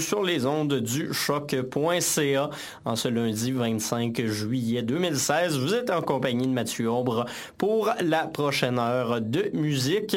Sur 0.00 0.22
les 0.22 0.46
ondes 0.46 0.74
du 0.74 1.12
choc.ca 1.12 2.50
en 2.84 2.94
ce 2.94 3.08
lundi 3.08 3.50
25 3.50 4.24
juillet 4.26 4.82
2016. 4.82 5.58
Vous 5.58 5.74
êtes 5.74 5.90
en 5.90 6.02
compagnie 6.02 6.46
de 6.46 6.52
Mathieu 6.52 6.88
Ombre 6.88 7.24
pour 7.58 7.90
la 8.00 8.28
prochaine 8.28 8.78
heure 8.78 9.20
de 9.20 9.50
musique. 9.54 10.16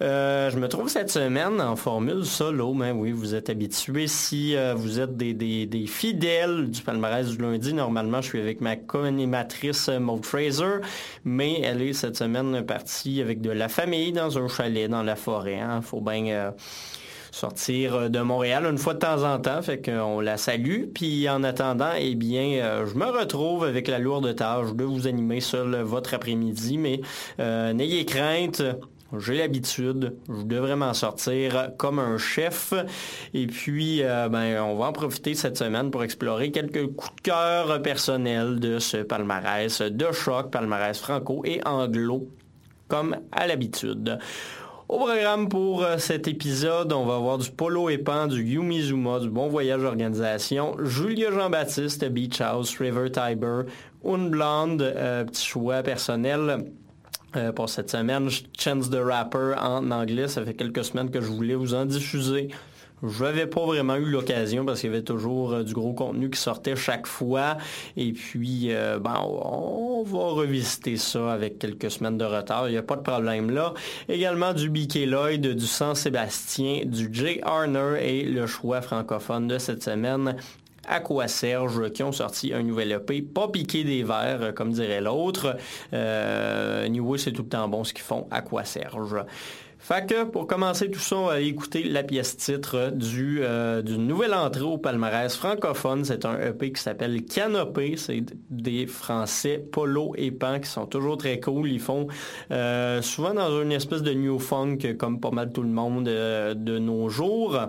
Euh, 0.00 0.48
je 0.48 0.58
me 0.58 0.68
trouve 0.68 0.88
cette 0.88 1.10
semaine 1.10 1.60
en 1.60 1.74
formule 1.74 2.24
solo, 2.24 2.72
mais 2.72 2.92
oui, 2.92 3.10
vous 3.10 3.34
êtes 3.34 3.50
habitués. 3.50 4.06
Si 4.06 4.54
euh, 4.54 4.74
vous 4.76 5.00
êtes 5.00 5.16
des, 5.16 5.86
fidèles 5.88 6.70
du 6.70 6.80
palmarès 6.82 7.28
du 7.28 7.42
lundi, 7.42 7.74
normalement 7.74 8.22
je 8.22 8.28
suis 8.28 8.40
avec 8.40 8.60
ma 8.60 8.76
co-animatrice 8.76 9.88
Maud 9.88 10.24
Fraser, 10.24 10.80
mais 11.24 11.60
elle 11.62 11.82
est 11.82 11.94
cette 11.94 12.16
semaine 12.16 12.64
partie 12.64 13.20
avec 13.20 13.40
de 13.40 13.50
la 13.50 13.68
famille 13.68 14.12
dans 14.12 14.38
un 14.38 14.46
chalet 14.46 14.88
dans 14.88 15.02
la 15.02 15.16
forêt. 15.16 15.58
Hein. 15.58 15.80
Faut 15.82 16.00
bien... 16.00 16.26
Euh, 16.26 16.50
sortir 17.34 18.10
de 18.10 18.20
Montréal 18.20 18.64
une 18.64 18.78
fois 18.78 18.94
de 18.94 19.00
temps 19.00 19.24
en 19.24 19.38
temps, 19.40 19.60
fait 19.60 19.84
qu'on 19.84 20.20
la 20.20 20.36
salue. 20.36 20.84
Puis 20.94 21.28
en 21.28 21.42
attendant, 21.42 21.90
eh 21.98 22.14
bien, 22.14 22.62
euh, 22.62 22.86
je 22.86 22.94
me 22.94 23.06
retrouve 23.06 23.64
avec 23.64 23.88
la 23.88 23.98
lourde 23.98 24.34
tâche 24.36 24.72
de 24.72 24.84
vous 24.84 25.08
animer 25.08 25.40
seul 25.40 25.74
votre 25.82 26.14
après-midi, 26.14 26.78
mais 26.78 27.00
euh, 27.40 27.72
n'ayez 27.72 28.04
crainte. 28.04 28.62
J'ai 29.18 29.38
l'habitude, 29.38 30.16
je 30.28 30.42
devrais 30.42 30.76
m'en 30.76 30.94
sortir 30.94 31.70
comme 31.76 31.98
un 31.98 32.18
chef. 32.18 32.72
Et 33.32 33.46
puis, 33.46 34.02
euh, 34.02 34.28
ben, 34.28 34.60
on 34.62 34.76
va 34.76 34.86
en 34.86 34.92
profiter 34.92 35.34
cette 35.34 35.56
semaine 35.56 35.90
pour 35.90 36.04
explorer 36.04 36.52
quelques 36.52 36.86
coups 36.86 37.16
de 37.16 37.20
cœur 37.22 37.82
personnels 37.82 38.60
de 38.60 38.78
ce 38.78 38.98
palmarès 38.98 39.82
de 39.82 40.12
choc, 40.12 40.50
palmarès 40.50 40.98
franco 40.98 41.42
et 41.44 41.60
anglo, 41.64 42.28
comme 42.88 43.16
à 43.32 43.46
l'habitude. 43.46 44.18
Au 44.86 44.98
programme 44.98 45.48
pour 45.48 45.82
euh, 45.82 45.96
cet 45.96 46.28
épisode, 46.28 46.92
on 46.92 47.06
va 47.06 47.16
avoir 47.16 47.38
du 47.38 47.50
Polo 47.50 47.88
Épan, 47.88 48.26
du 48.26 48.44
Yumizuma, 48.44 49.18
du 49.18 49.30
Bon 49.30 49.48
Voyage 49.48 49.82
Organisation, 49.82 50.76
Julia 50.84 51.30
Jean-Baptiste, 51.30 52.04
Beach 52.10 52.42
House, 52.42 52.76
River 52.78 53.10
Tiber, 53.10 53.62
Une 54.04 54.28
Blonde, 54.28 54.82
euh, 54.82 55.24
petit 55.24 55.46
choix 55.46 55.82
personnel. 55.82 56.66
Euh, 57.34 57.50
pour 57.50 57.68
cette 57.68 57.90
semaine, 57.90 58.28
Chance 58.56 58.90
the 58.90 58.98
Rapper 59.02 59.54
en 59.58 59.90
anglais. 59.90 60.28
Ça 60.28 60.44
fait 60.44 60.54
quelques 60.54 60.84
semaines 60.84 61.10
que 61.10 61.20
je 61.20 61.26
voulais 61.28 61.54
vous 61.56 61.74
en 61.74 61.86
diffuser. 61.86 62.48
Je 63.02 63.24
n'avais 63.24 63.46
pas 63.46 63.64
vraiment 63.66 63.96
eu 63.96 64.06
l'occasion 64.06 64.64
parce 64.64 64.80
qu'il 64.80 64.90
y 64.90 64.92
avait 64.92 65.02
toujours 65.02 65.52
euh, 65.52 65.62
du 65.62 65.74
gros 65.74 65.92
contenu 65.92 66.30
qui 66.30 66.40
sortait 66.40 66.76
chaque 66.76 67.06
fois. 67.06 67.58
Et 67.96 68.12
puis, 68.12 68.68
euh, 68.70 68.98
ben, 68.98 69.20
on 69.22 70.02
va 70.04 70.28
revisiter 70.30 70.96
ça 70.96 71.32
avec 71.32 71.58
quelques 71.58 71.90
semaines 71.90 72.16
de 72.16 72.24
retard. 72.24 72.68
Il 72.68 72.72
n'y 72.72 72.78
a 72.78 72.82
pas 72.82 72.96
de 72.96 73.02
problème 73.02 73.50
là. 73.50 73.74
Également 74.08 74.54
du 74.54 74.70
B.K. 74.70 75.06
Lloyd, 75.06 75.46
du 75.46 75.66
Saint-Sébastien, 75.66 76.82
du 76.84 77.08
Jay 77.12 77.40
Arner 77.42 77.98
et 78.00 78.24
le 78.24 78.46
choix 78.46 78.80
francophone 78.80 79.48
de 79.48 79.58
cette 79.58 79.82
semaine. 79.82 80.36
Aqua 80.86 81.28
Serge 81.28 81.90
qui 81.92 82.02
ont 82.02 82.12
sorti 82.12 82.52
un 82.52 82.62
nouvel 82.62 82.92
EP, 82.92 83.22
pas 83.22 83.48
piqué 83.48 83.84
des 83.84 84.02
verres 84.02 84.54
comme 84.54 84.72
dirait 84.72 85.00
l'autre. 85.00 85.56
Euh, 85.92 86.84
anyway, 86.84 87.18
c'est 87.18 87.32
tout 87.32 87.42
le 87.42 87.48
temps 87.48 87.68
bon 87.68 87.84
ce 87.84 87.92
qu'ils 87.92 88.04
font, 88.04 88.26
Aqua 88.30 88.64
Serge. 88.64 89.16
Fait 89.84 90.06
que 90.06 90.24
pour 90.24 90.46
commencer 90.46 90.90
tout 90.90 90.98
ça, 90.98 91.16
on 91.16 91.26
va 91.26 91.40
écouter 91.42 91.82
la 91.82 92.02
pièce 92.02 92.38
titre 92.38 92.90
du, 92.90 93.40
euh, 93.42 93.82
d'une 93.82 94.06
nouvelle 94.06 94.32
entrée 94.32 94.62
au 94.62 94.78
palmarès 94.78 95.36
francophone. 95.36 96.06
C'est 96.06 96.24
un 96.24 96.40
EP 96.40 96.72
qui 96.72 96.80
s'appelle 96.80 97.22
Canopé. 97.26 97.98
C'est 97.98 98.24
des 98.48 98.86
Français 98.86 99.58
Polo 99.58 100.14
et 100.16 100.30
Pan 100.30 100.58
qui 100.58 100.70
sont 100.70 100.86
toujours 100.86 101.18
très 101.18 101.38
cool. 101.38 101.70
Ils 101.70 101.80
font 101.80 102.06
euh, 102.50 103.02
souvent 103.02 103.34
dans 103.34 103.60
une 103.60 103.72
espèce 103.72 104.02
de 104.02 104.14
new 104.14 104.38
funk 104.38 104.78
comme 104.98 105.20
pas 105.20 105.32
mal 105.32 105.52
tout 105.52 105.62
le 105.62 105.68
monde 105.68 106.08
euh, 106.08 106.54
de 106.54 106.78
nos 106.78 107.10
jours 107.10 107.68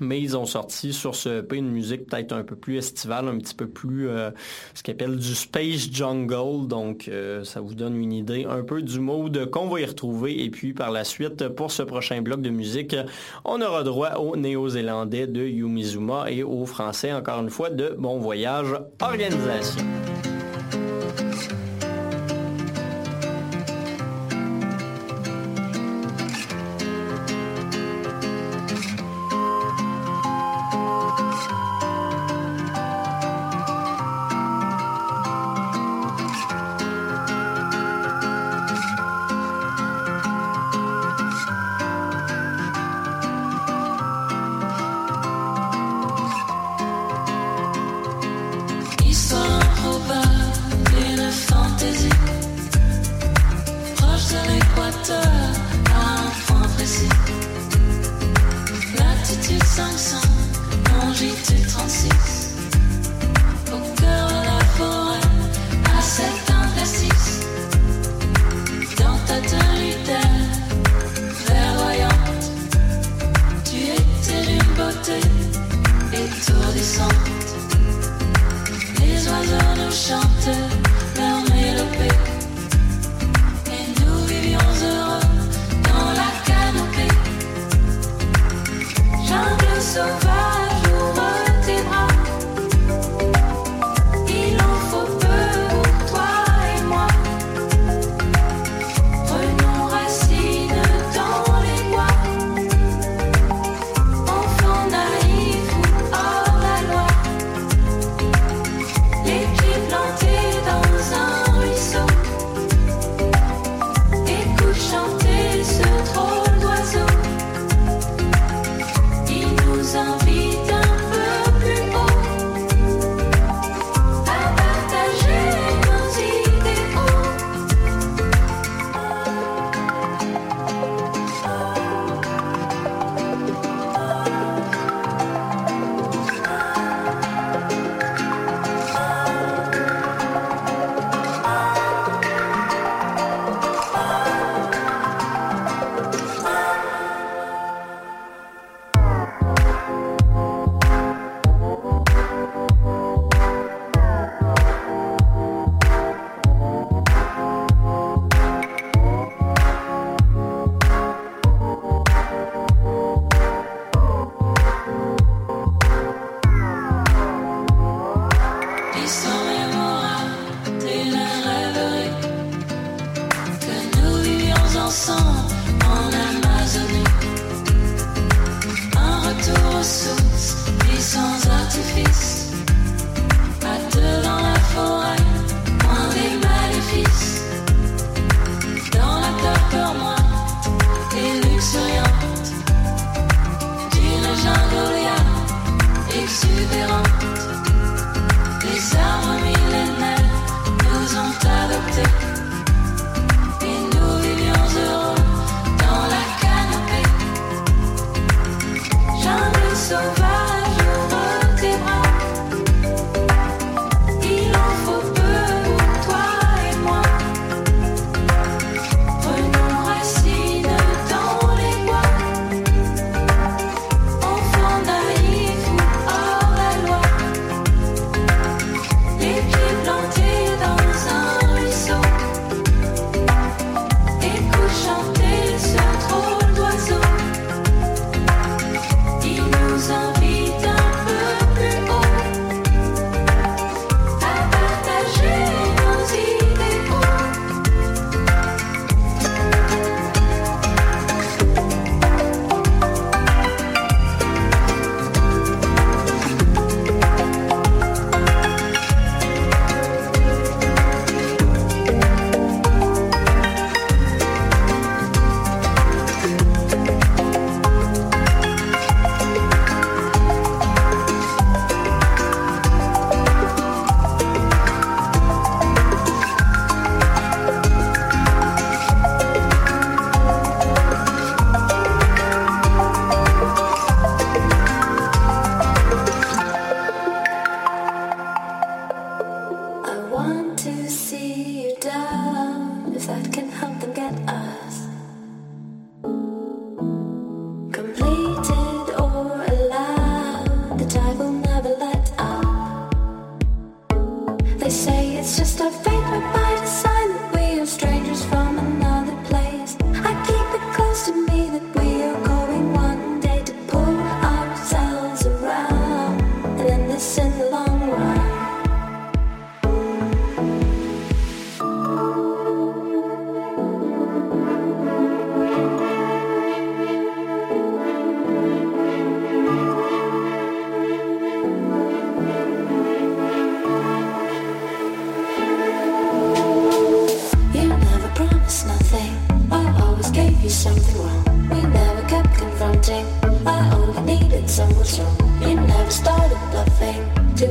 mais 0.00 0.20
ils 0.20 0.36
ont 0.36 0.46
sorti 0.46 0.92
sur 0.92 1.14
ce 1.14 1.40
EP 1.40 1.56
une 1.56 1.70
musique 1.70 2.06
peut-être 2.06 2.32
un 2.32 2.42
peu 2.42 2.56
plus 2.56 2.76
estivale, 2.76 3.28
un 3.28 3.38
petit 3.38 3.54
peu 3.54 3.66
plus 3.66 4.08
euh, 4.08 4.30
ce 4.74 4.82
qu'ils 4.82 4.94
appellent 4.94 5.16
du 5.16 5.34
Space 5.34 5.90
Jungle. 5.92 6.66
Donc 6.68 7.08
euh, 7.08 7.44
ça 7.44 7.60
vous 7.60 7.74
donne 7.74 7.96
une 7.96 8.12
idée 8.12 8.46
un 8.48 8.62
peu 8.62 8.82
du 8.82 9.00
mode 9.00 9.50
qu'on 9.50 9.68
va 9.68 9.80
y 9.80 9.84
retrouver. 9.84 10.42
Et 10.42 10.50
puis 10.50 10.72
par 10.72 10.90
la 10.90 11.04
suite, 11.04 11.48
pour 11.48 11.70
ce 11.70 11.82
prochain 11.82 12.22
bloc 12.22 12.40
de 12.40 12.50
musique, 12.50 12.96
on 13.44 13.60
aura 13.60 13.82
droit 13.82 14.14
au 14.14 14.36
néo-zélandais 14.36 15.26
de 15.26 15.42
Yumizuma 15.42 16.30
et 16.30 16.42
au 16.42 16.66
français, 16.66 17.12
encore 17.12 17.40
une 17.40 17.50
fois, 17.50 17.70
de 17.70 17.94
Bon 17.98 18.18
Voyage 18.18 18.74
Organisation. 19.00 19.84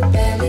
barely 0.02 0.49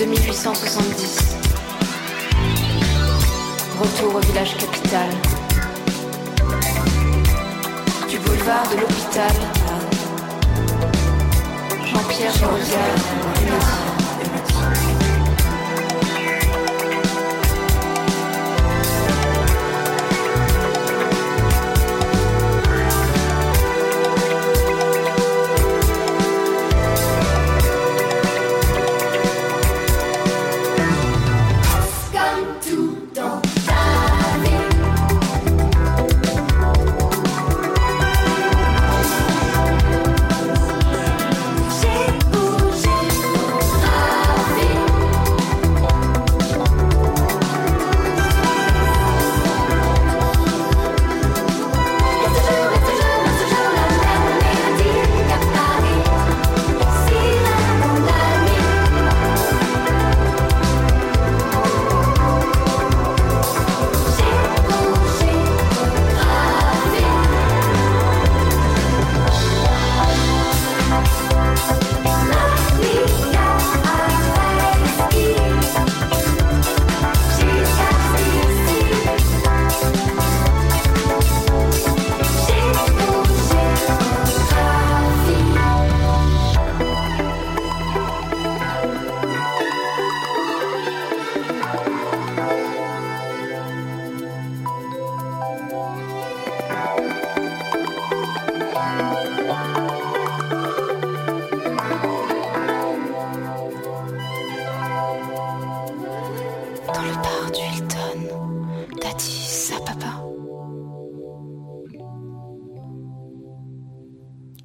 2870. 0.00 1.36
Retour 3.78 4.14
au 4.14 4.20
village 4.20 4.56
capital. 4.56 5.10
Du 8.08 8.18
boulevard 8.20 8.66
de 8.70 8.80
l'hôpital. 8.80 9.32
Jean-Pierre 11.84 12.32
Jean-Pierre. 12.32 13.99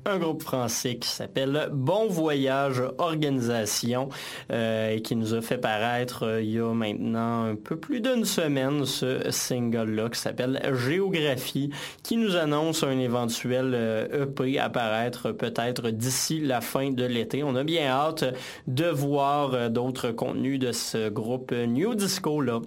Un 0.05 0.19
groupe 0.19 0.43
français 0.43 0.97
qui 0.97 1.09
s'appelle 1.09 1.69
Bon 1.73 2.07
Voyage 2.07 2.81
Organisation 2.99 4.09
euh, 4.51 4.91
et 4.91 5.01
qui 5.01 5.15
nous 5.15 5.33
a 5.33 5.41
fait 5.41 5.57
paraître 5.57 6.23
euh, 6.23 6.41
il 6.43 6.51
y 6.51 6.59
a 6.59 6.73
maintenant 6.73 7.45
un 7.45 7.55
peu 7.55 7.75
plus 7.75 8.01
d'une 8.01 8.23
semaine 8.23 8.85
ce 8.85 9.31
single-là 9.31 10.09
qui 10.09 10.19
s'appelle 10.19 10.61
Géographie 10.85 11.71
qui 12.03 12.17
nous 12.17 12.35
annonce 12.35 12.83
un 12.83 12.99
éventuel 12.99 13.71
euh, 13.73 14.25
EP 14.25 14.59
apparaître 14.59 15.31
peut-être 15.31 15.89
d'ici 15.89 16.39
la 16.39 16.61
fin 16.61 16.91
de 16.91 17.03
l'été. 17.03 17.43
On 17.43 17.55
a 17.55 17.63
bien 17.63 17.87
hâte 17.87 18.25
de 18.67 18.85
voir 18.85 19.69
d'autres 19.71 20.11
contenus 20.11 20.59
de 20.59 20.71
ce 20.71 21.09
groupe 21.09 21.51
New 21.51 21.95
Disco-là 21.95 22.61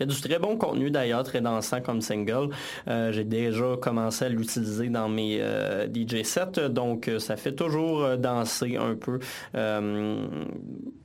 fait 0.00 0.06
du 0.06 0.18
très 0.18 0.38
bon 0.38 0.56
contenu 0.56 0.90
d'ailleurs, 0.90 1.24
très 1.24 1.42
dansant 1.42 1.82
comme 1.82 2.00
single. 2.00 2.48
Euh, 2.88 3.12
J'ai 3.12 3.24
déjà 3.24 3.76
commencé 3.80 4.24
à 4.24 4.28
l'utiliser 4.30 4.88
dans 4.88 5.10
mes 5.10 5.38
euh, 5.42 5.86
DJ 5.86 6.22
sets, 6.22 6.70
donc 6.70 7.08
euh, 7.08 7.18
ça 7.18 7.36
fait 7.36 7.52
toujours 7.52 8.16
danser 8.16 8.76
un 8.76 8.94
peu. 8.94 9.18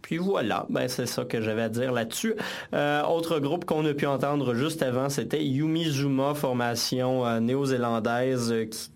Puis 0.01 0.17
voilà, 0.17 0.65
ben, 0.69 0.87
c'est 0.87 1.07
ça 1.07 1.25
que 1.25 1.41
j'avais 1.41 1.63
à 1.63 1.69
dire 1.69 1.91
là-dessus. 1.91 2.35
Autre 2.73 3.39
groupe 3.39 3.65
qu'on 3.65 3.85
a 3.85 3.93
pu 3.93 4.05
entendre 4.05 4.53
juste 4.53 4.81
avant, 4.81 5.09
c'était 5.09 5.43
Yumi 5.43 5.85
Zuma, 5.85 6.33
formation 6.33 7.41
néo-zélandaise 7.41 8.53
qui 8.71 8.91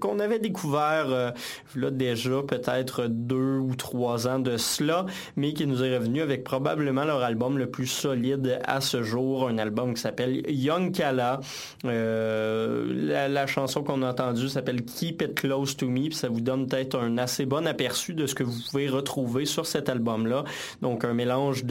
qu'on 0.00 0.18
avait 0.18 0.38
découvert 0.38 1.06
euh, 1.08 1.30
là 1.76 1.90
déjà 1.90 2.42
peut-être 2.42 3.06
deux 3.06 3.58
ou 3.58 3.74
trois 3.76 4.26
ans 4.26 4.38
de 4.38 4.56
cela, 4.56 5.06
mais 5.36 5.52
qui 5.52 5.66
nous 5.66 5.84
est 5.84 5.96
revenu 5.96 6.20
avec 6.20 6.42
probablement 6.42 7.04
leur 7.04 7.22
album 7.22 7.58
le 7.58 7.70
plus 7.70 7.86
solide 7.86 8.60
à 8.64 8.80
ce 8.80 9.02
jour, 9.02 9.48
un 9.48 9.58
album 9.58 9.94
qui 9.94 10.00
s'appelle 10.00 10.42
Young 10.48 10.92
Kala. 10.92 11.40
Euh, 11.84 13.28
la, 13.28 13.46
chanson 13.46 13.82
qu'on 13.82 14.02
a 14.02 14.10
entendue 14.10 14.48
s'appelle 14.48 14.82
Keep 14.82 15.22
It 15.22 15.34
Close 15.34 15.76
to 15.76 15.88
Me, 15.88 16.08
puis 16.08 16.14
ça 16.14 16.28
vous 16.28 16.40
donne 16.40 16.66
peut-être 16.66 16.98
un 16.98 17.18
assez 17.18 17.44
bon 17.44 17.66
aperçu 17.66 18.14
de 18.14 18.26
ce 18.26 18.34
que 18.34 18.44
vous 18.44 18.58
pouvez 18.70 18.88
retrouver 18.88 19.44
sur 19.44 19.66
cet 19.66 19.88
album-là. 19.88 20.44
Donc 20.80 21.04
un 21.04 21.12
mélange 21.12 21.64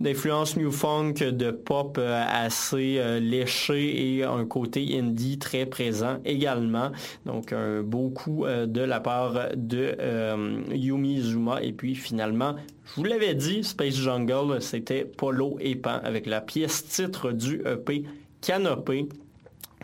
d'influence 0.00 0.56
new 0.56 0.72
funk, 0.72 1.14
de 1.14 1.50
pop 1.50 1.96
euh, 1.98 2.24
assez 2.28 3.00
léché 3.20 4.16
et 4.16 4.24
un 4.24 4.44
côté 4.44 4.98
indie 4.98 5.38
très 5.38 5.66
présent 5.66 6.18
également. 6.24 6.90
Donc 7.26 7.52
un 7.52 7.82
beau 7.82 8.10
coup 8.10 8.44
euh, 8.44 8.66
de 8.66 8.80
la 8.80 9.00
part 9.00 9.50
de 9.54 9.94
euh, 9.98 10.62
Yumi 10.70 11.20
Zuma. 11.20 11.62
Et 11.62 11.72
puis 11.72 11.94
finalement, 11.94 12.56
je 12.84 12.94
vous 12.96 13.04
l'avais 13.04 13.34
dit, 13.34 13.62
Space 13.62 13.94
Jungle, 13.94 14.60
c'était 14.60 15.04
Polo 15.04 15.56
et 15.60 15.76
Pan 15.76 16.00
avec 16.02 16.26
la 16.26 16.40
pièce 16.40 16.84
titre 16.86 17.32
du 17.32 17.62
EP 17.66 18.04
Canopé. 18.40 19.08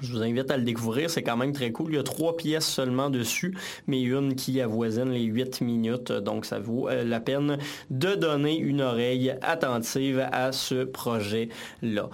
Je 0.01 0.13
vous 0.13 0.23
invite 0.23 0.51
à 0.51 0.57
le 0.57 0.63
découvrir, 0.63 1.11
c'est 1.11 1.23
quand 1.23 1.37
même 1.37 1.53
très 1.53 1.73
cool. 1.73 1.93
Il 1.93 1.97
y 1.97 1.99
a 1.99 2.05
trois 2.05 2.37
pièces 2.37 2.67
seulement 2.67 3.11
dessus, 3.11 3.57
mais 3.87 4.01
une 4.01 4.37
qui 4.37 4.61
avoisine 4.61 5.11
les 5.11 5.25
8 5.25 5.61
minutes, 5.61 6.13
donc 6.13 6.45
ça 6.45 6.61
vaut 6.61 6.89
euh, 6.89 7.03
la 7.03 7.21
peine 7.21 7.59
de 7.91 8.15
donner 8.15 8.57
une 8.57 8.81
oreille 8.81 9.35
attentive 9.43 10.25
à 10.31 10.53
ce 10.53 10.85
projet-là. 10.85 12.11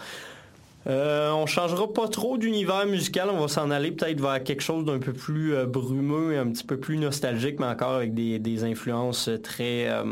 Euh, 0.86 1.30
on 1.30 1.46
changera 1.46 1.90
pas 1.92 2.08
trop 2.08 2.36
d'univers 2.36 2.86
musical, 2.86 3.28
on 3.30 3.40
va 3.40 3.48
s'en 3.48 3.70
aller 3.70 3.90
peut-être 3.90 4.20
vers 4.20 4.42
quelque 4.42 4.62
chose 4.62 4.84
d'un 4.84 4.98
peu 4.98 5.12
plus 5.12 5.54
euh, 5.54 5.66
brumeux 5.66 6.38
un 6.38 6.48
petit 6.48 6.64
peu 6.64 6.76
plus 6.76 6.98
nostalgique, 6.98 7.58
mais 7.58 7.66
encore 7.66 7.92
avec 7.92 8.14
des, 8.14 8.64
influences 8.64 9.30
très 9.42 9.88
euh, 9.88 10.04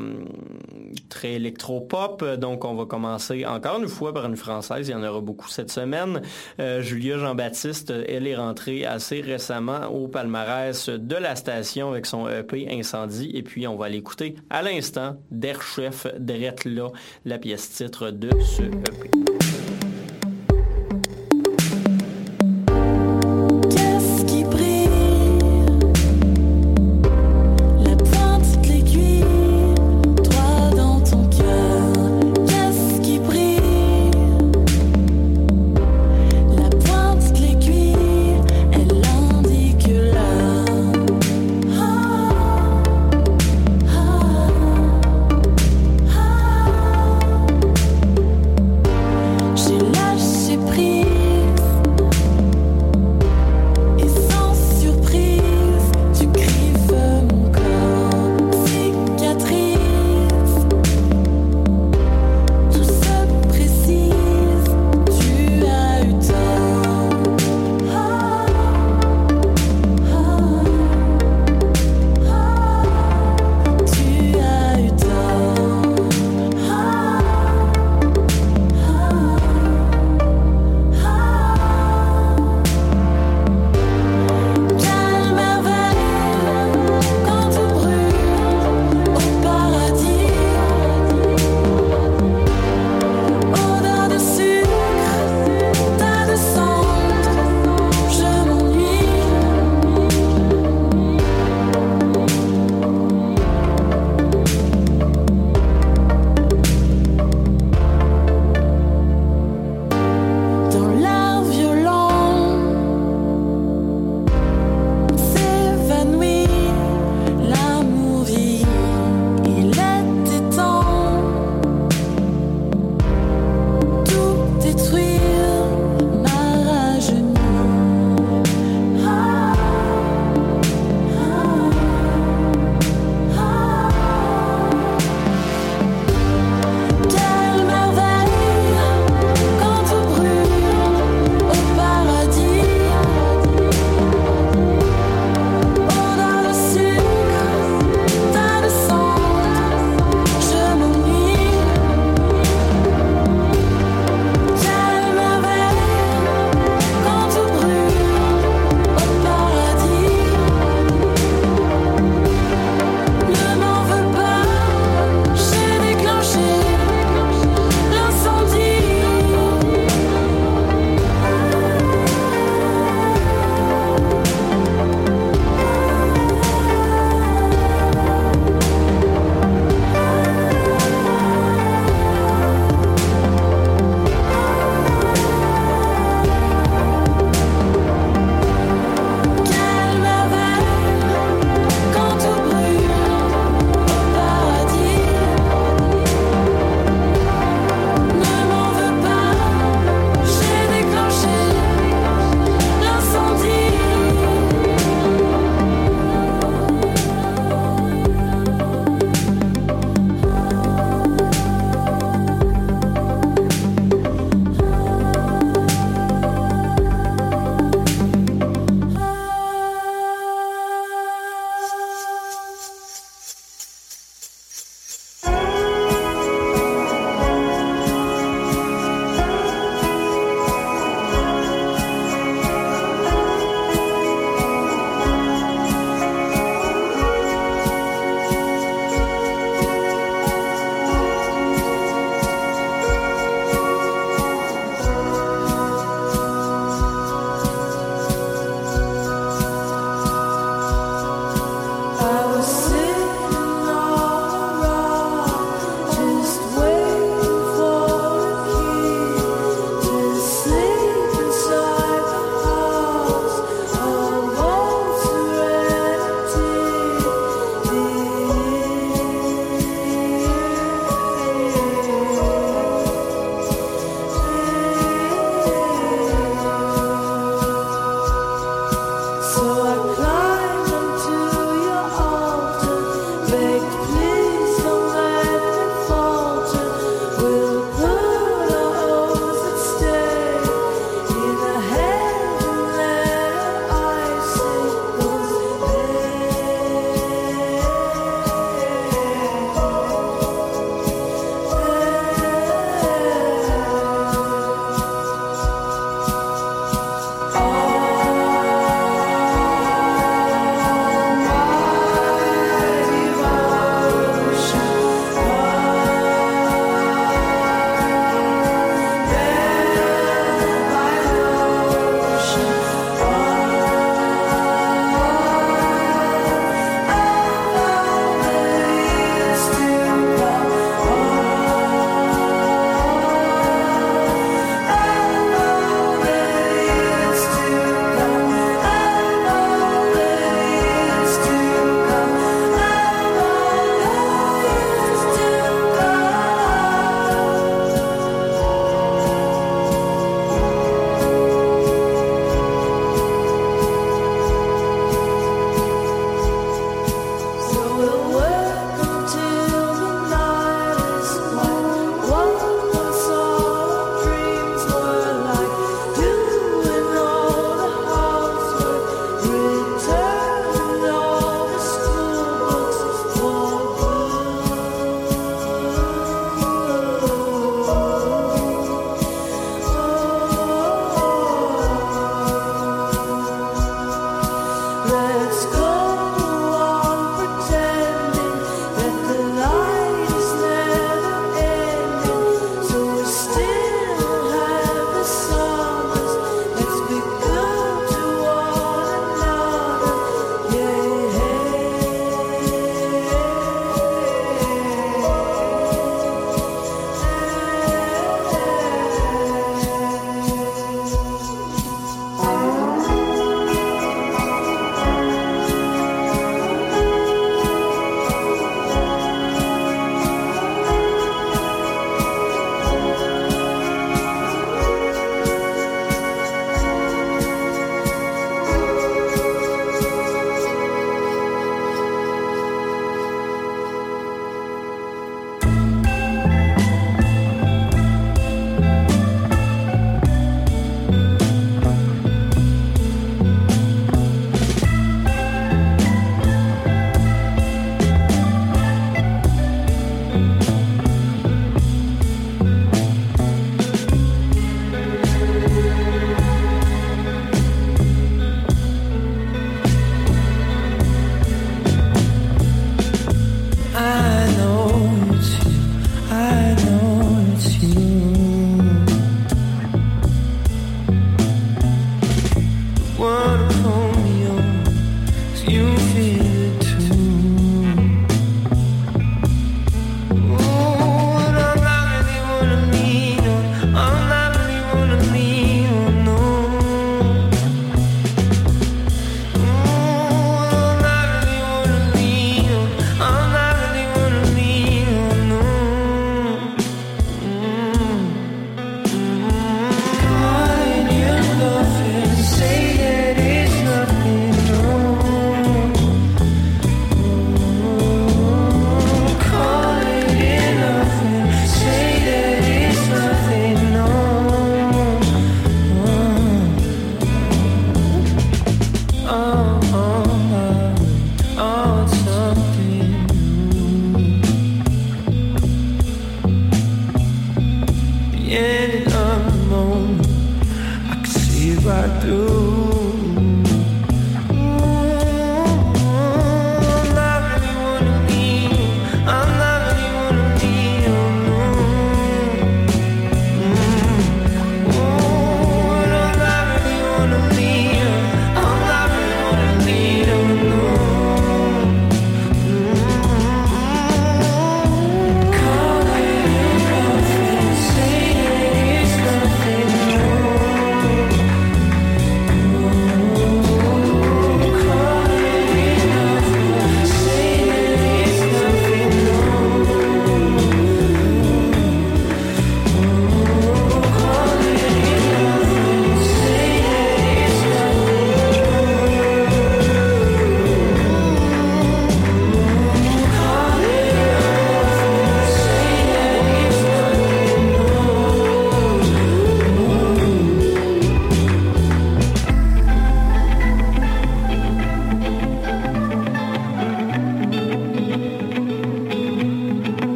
électro-pop. 1.23 2.25
Donc 2.39 2.65
on 2.65 2.75
va 2.75 2.87
commencer 2.87 3.47
encore 3.47 3.79
une 3.79 3.89
fois 3.89 4.13
par 4.13 4.27
une 4.27 4.37
française, 4.37 4.89
il 4.89 4.93
y 4.93 4.95
en 4.95 5.05
aura 5.05 5.21
beaucoup 5.21 5.49
cette 5.49 5.71
semaine. 5.71 6.23
Euh, 6.59 6.83
Julia 6.83 7.19
Jean-Baptiste, 7.19 7.93
elle 8.09 8.27
est 8.27 8.37
rentrée 8.37 8.85
assez 8.85 9.21
récemment 9.21 9.87
au 9.87 10.09
palmarès 10.09 10.89
de 10.89 11.17
la 11.17 11.37
station 11.37 11.91
avec 11.91 12.07
son 12.07 12.29
EP 12.29 12.69
Incendie, 12.71 13.31
et 13.35 13.43
puis 13.43 13.67
on 13.67 13.77
va 13.77 13.89
l'écouter 13.89 14.35
à 14.51 14.63
l'instant, 14.63 15.17
Der 15.31 15.63
Chef 15.63 16.07
Dretla, 16.19 16.89
la 17.25 17.39
pièce 17.39 17.71
titre 17.71 18.11
de 18.11 18.31
ce 18.41 18.63
EP. 18.63 19.32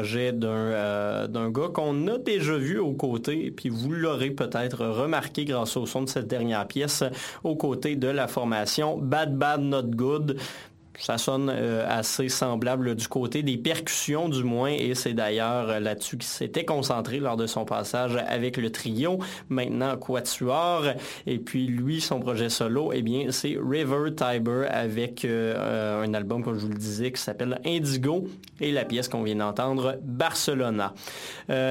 D'un 0.00 0.48
euh, 0.48 1.26
d'un 1.26 1.50
gars 1.50 1.68
qu'on 1.72 2.06
a 2.08 2.18
déjà 2.18 2.56
vu 2.56 2.78
aux 2.78 2.94
côtés, 2.94 3.50
puis 3.50 3.68
vous 3.68 3.90
l'aurez 3.92 4.30
peut-être 4.30 4.86
remarqué 4.86 5.44
grâce 5.44 5.76
au 5.76 5.86
son 5.86 6.02
de 6.02 6.08
cette 6.08 6.26
dernière 6.26 6.66
pièce, 6.66 7.04
aux 7.44 7.56
côtés 7.56 7.96
de 7.96 8.08
la 8.08 8.28
formation 8.28 8.96
Bad 8.96 9.36
Bad 9.36 9.60
Not 9.60 9.82
Good. 9.94 10.38
Ça 11.02 11.18
sonne 11.18 11.50
euh, 11.52 11.84
assez 11.88 12.28
semblable 12.28 12.94
du 12.94 13.08
côté 13.08 13.42
des 13.42 13.56
percussions 13.56 14.28
du 14.28 14.44
moins 14.44 14.70
et 14.70 14.94
c'est 14.94 15.14
d'ailleurs 15.14 15.68
euh, 15.68 15.80
là-dessus 15.80 16.16
qu'il 16.16 16.28
s'était 16.28 16.64
concentré 16.64 17.18
lors 17.18 17.36
de 17.36 17.48
son 17.48 17.64
passage 17.64 18.16
avec 18.28 18.56
le 18.56 18.70
trio, 18.70 19.18
maintenant 19.48 19.96
Quatuor. 19.96 20.84
Et 21.26 21.38
puis 21.38 21.66
lui, 21.66 22.00
son 22.00 22.20
projet 22.20 22.48
solo, 22.48 22.92
eh 22.94 23.02
bien 23.02 23.32
c'est 23.32 23.58
River 23.60 24.14
Tiber 24.14 24.68
avec 24.70 25.24
euh, 25.24 26.04
un 26.04 26.14
album, 26.14 26.44
comme 26.44 26.54
je 26.54 26.66
vous 26.66 26.72
le 26.72 26.78
disais, 26.78 27.10
qui 27.10 27.20
s'appelle 27.20 27.60
Indigo 27.66 28.28
et 28.60 28.70
la 28.70 28.84
pièce 28.84 29.08
qu'on 29.08 29.24
vient 29.24 29.34
d'entendre, 29.34 29.96
Barcelona. 30.04 30.94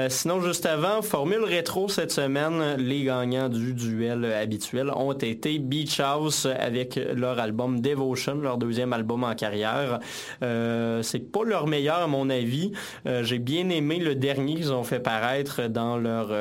Sinon, 0.10 0.42
juste 0.42 0.66
avant, 0.66 1.02
Formule 1.02 1.44
Rétro 1.46 1.88
cette 1.88 2.12
semaine, 2.12 2.76
les 2.78 3.04
gagnants 3.04 3.48
du 3.48 3.74
duel 3.74 4.26
habituel 4.26 4.92
ont 4.94 5.14
été 5.14 5.58
Beach 5.58 6.02
House 6.02 6.46
avec 6.46 7.00
leur 7.16 7.40
album 7.40 7.80
Devotion, 7.80 8.36
leur 8.36 8.58
deuxième 8.58 8.92
album 8.92 9.21
en 9.24 9.36
carrière. 9.36 10.00
Euh, 10.44 11.02
c'est 11.02 11.32
pas 11.32 11.44
leur 11.44 11.68
meilleur 11.68 11.98
à 11.98 12.08
mon 12.08 12.30
avis. 12.30 12.72
Euh, 13.08 13.24
J'ai 13.24 13.40
bien 13.40 13.70
aimé 13.70 14.00
le 14.00 14.16
dernier 14.16 14.56
qu'ils 14.56 14.74
ont 14.74 14.84
fait 14.84 15.00
paraître 15.00 15.68
dans 15.68 15.98
leur... 15.98 16.32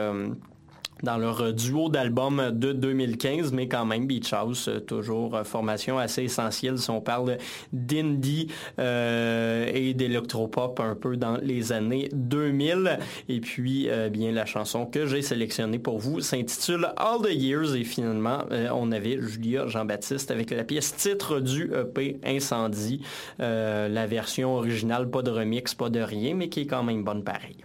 euh, 1.02 1.06
dans 1.06 1.18
leur 1.18 1.52
duo 1.52 1.88
d'albums 1.88 2.50
de 2.52 2.72
2015, 2.72 3.52
mais 3.52 3.68
quand 3.68 3.84
même 3.84 4.06
Beach 4.06 4.32
House, 4.32 4.68
euh, 4.68 4.80
toujours 4.80 5.34
euh, 5.34 5.44
formation 5.44 5.98
assez 5.98 6.24
essentielle 6.24 6.78
si 6.78 6.90
on 6.90 7.00
parle 7.00 7.38
d'indie 7.72 8.48
euh, 8.78 9.70
et 9.72 9.94
d'électropop 9.94 10.80
un 10.80 10.94
peu 10.94 11.16
dans 11.16 11.36
les 11.42 11.72
années 11.72 12.08
2000. 12.12 12.98
Et 13.28 13.40
puis, 13.40 13.88
euh, 13.88 14.08
bien, 14.08 14.32
la 14.32 14.46
chanson 14.46 14.86
que 14.86 15.06
j'ai 15.06 15.22
sélectionnée 15.22 15.78
pour 15.78 15.98
vous 15.98 16.20
s'intitule 16.20 16.88
All 16.96 17.22
the 17.22 17.32
Years 17.32 17.74
et 17.74 17.84
finalement, 17.84 18.44
euh, 18.50 18.68
on 18.72 18.92
avait 18.92 19.20
Julia 19.20 19.66
Jean-Baptiste 19.66 20.30
avec 20.30 20.50
la 20.50 20.64
pièce 20.64 20.94
titre 20.96 21.40
du 21.40 21.70
EP 21.74 22.18
Incendie, 22.24 23.00
Euh, 23.40 23.88
la 23.88 24.06
version 24.06 24.54
originale, 24.56 25.08
pas 25.10 25.22
de 25.22 25.30
remix, 25.30 25.74
pas 25.74 25.88
de 25.88 26.00
rien, 26.00 26.34
mais 26.34 26.48
qui 26.48 26.60
est 26.60 26.66
quand 26.66 26.82
même 26.82 27.04
bonne 27.04 27.24
pareil. 27.24 27.56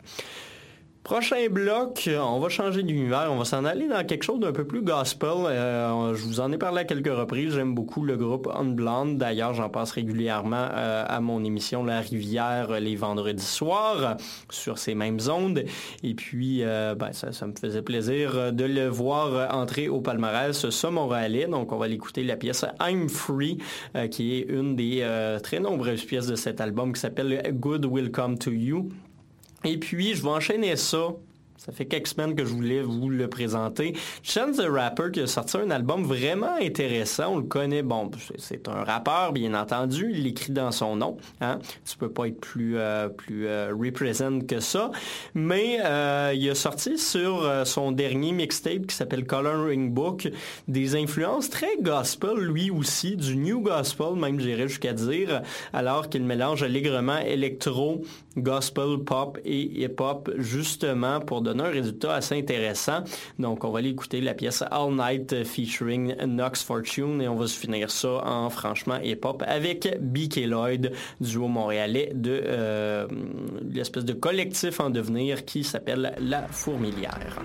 Prochain 1.06 1.50
bloc, 1.52 2.10
on 2.20 2.40
va 2.40 2.50
changer 2.50 2.82
d'univers, 2.82 3.28
on 3.30 3.38
va 3.38 3.46
s'en 3.46 3.64
aller 3.64 3.88
dans 3.88 4.04
quelque 4.04 4.24
chose 4.24 4.40
d'un 4.40 4.52
peu 4.52 4.66
plus 4.66 4.82
gospel. 4.82 5.30
Euh, 5.46 6.16
je 6.16 6.24
vous 6.24 6.40
en 6.40 6.52
ai 6.52 6.58
parlé 6.58 6.80
à 6.80 6.84
quelques 6.84 7.16
reprises, 7.16 7.54
j'aime 7.54 7.76
beaucoup 7.76 8.04
le 8.04 8.18
groupe 8.18 8.50
Unblonde. 8.52 9.20
D'ailleurs, 9.20 9.54
j'en 9.54 9.70
passe 9.70 9.92
régulièrement 9.92 10.68
euh, 10.74 11.06
à 11.08 11.20
mon 11.20 11.44
émission 11.44 11.84
La 11.84 12.00
Rivière 12.00 12.80
les 12.80 12.96
vendredis 12.96 13.46
soirs 13.46 14.18
sur 14.50 14.80
ces 14.80 14.96
mêmes 14.96 15.20
ondes. 15.30 15.64
Et 16.02 16.16
puis, 16.16 16.64
euh, 16.64 16.96
ben, 16.96 17.14
ça, 17.14 17.30
me 17.46 17.54
faisait 17.54 17.84
plaisir 17.84 18.52
de 18.52 18.66
le 18.66 18.88
voir 18.88 19.54
entrer 19.56 19.88
au 19.88 20.02
palmarès 20.02 20.68
ce 20.68 20.88
Montréalais. 20.88 21.46
Donc, 21.46 21.72
on 21.72 21.78
va 21.78 21.88
l'écouter 21.88 22.24
la 22.24 22.36
pièce 22.36 22.66
I'm 22.82 23.10
Free, 23.10 23.60
qui 24.10 24.38
est 24.38 24.50
une 24.50 24.76
des 24.76 25.08
très 25.44 25.60
nombreuses 25.60 26.04
pièces 26.04 26.26
de 26.26 26.36
cet 26.36 26.62
album 26.62 26.94
qui 26.94 27.00
s'appelle 27.00 27.44
Good 27.54 27.86
Will 27.86 28.10
Come 28.10 28.40
to 28.40 28.50
You. 28.50 28.90
Et 29.66 29.78
puis, 29.78 30.16
je 30.16 30.22
vais 30.22 30.30
enchaîner 30.30 30.76
ça. 30.76 31.16
Ça 31.66 31.72
fait 31.72 31.86
quelques 31.86 32.08
semaines 32.08 32.36
que 32.36 32.46
je 32.46 32.54
voulais 32.54 32.84
vous 32.84 33.10
le 33.10 33.28
présenter. 33.28 33.96
Chance 34.22 34.58
the 34.58 34.68
Rapper 34.70 35.06
qui 35.12 35.22
a 35.22 35.26
sorti 35.28 35.58
un 35.58 35.72
album 35.72 36.04
vraiment 36.04 36.56
intéressant. 36.62 37.34
On 37.34 37.38
le 37.38 37.44
connaît, 37.44 37.82
bon, 37.82 38.12
c'est- 38.38 38.68
un 38.68 38.84
rappeur, 38.84 39.34
bien 39.34 39.54
entendu. 39.60 40.12
Il 40.14 40.24
l'écrit 40.24 40.52
dans 40.52 40.72
son 40.72 40.96
nom. 40.96 41.18
Hein? 41.42 41.58
Tu 41.90 41.98
peux 41.98 42.10
pas 42.10 42.28
être 42.28 42.40
plus, 42.40 42.78
euh, 42.78 43.10
plus 43.10 43.48
euh, 43.48 43.74
que 44.48 44.60
ça. 44.60 44.92
Mais 45.34 45.80
euh, 45.84 46.34
il 46.36 46.48
a 46.52 46.56
sorti 46.56 47.00
sur 47.00 47.44
euh, 47.44 47.66
son 47.66 47.92
dernier 47.92 48.32
mixtape 48.32 48.86
qui 48.86 48.96
s'appelle 48.96 49.26
Coloring 49.26 49.92
Book 49.92 50.30
des 50.68 50.96
influences 50.96 51.50
très 51.50 51.78
gospel, 51.82 52.38
lui 52.38 52.70
aussi, 52.70 53.16
du 53.16 53.38
new 53.38 53.62
gospel, 53.62 54.16
même 54.18 54.40
j'irais 54.40 54.68
jusqu'à 54.68 54.94
dire, 54.94 55.42
alors 55.74 56.10
qu'il 56.10 56.24
mélange 56.24 56.62
allègrement 56.62 57.18
électro, 57.18 58.04
gospel, 58.38 59.00
pop 59.06 59.40
et 59.46 59.84
hip-hop, 59.84 60.30
justement 60.38 61.20
pour 61.22 61.42
donner 61.42 61.55
un 61.64 61.70
résultat 61.70 62.16
assez 62.16 62.38
intéressant. 62.38 63.04
Donc, 63.40 63.64
on 63.64 63.70
va 63.70 63.80
aller 63.80 63.90
écouter 63.90 64.22
la 64.22 64.34
pièce 64.34 64.64
All 64.72 64.94
Night 64.94 65.44
featuring 65.44 66.16
Nox 66.26 66.64
Fortune 66.64 67.22
et 67.22 67.28
on 67.28 67.36
va 67.36 67.48
se 67.48 67.58
finir 67.58 67.92
ça 67.92 68.22
en 68.26 68.50
franchement 68.50 68.98
hip-hop 69.04 69.44
avec 69.48 69.98
BK 70.02 70.46
Lloyd, 70.48 70.92
duo 71.20 71.48
montréalais 71.48 72.12
de 72.14 72.42
euh, 72.46 73.08
l'espèce 73.74 74.06
de 74.06 74.14
collectif 74.14 74.80
en 74.80 74.90
devenir 74.90 75.46
qui 75.46 75.64
s'appelle 75.64 76.16
La 76.20 76.48
Fourmilière. 76.48 77.42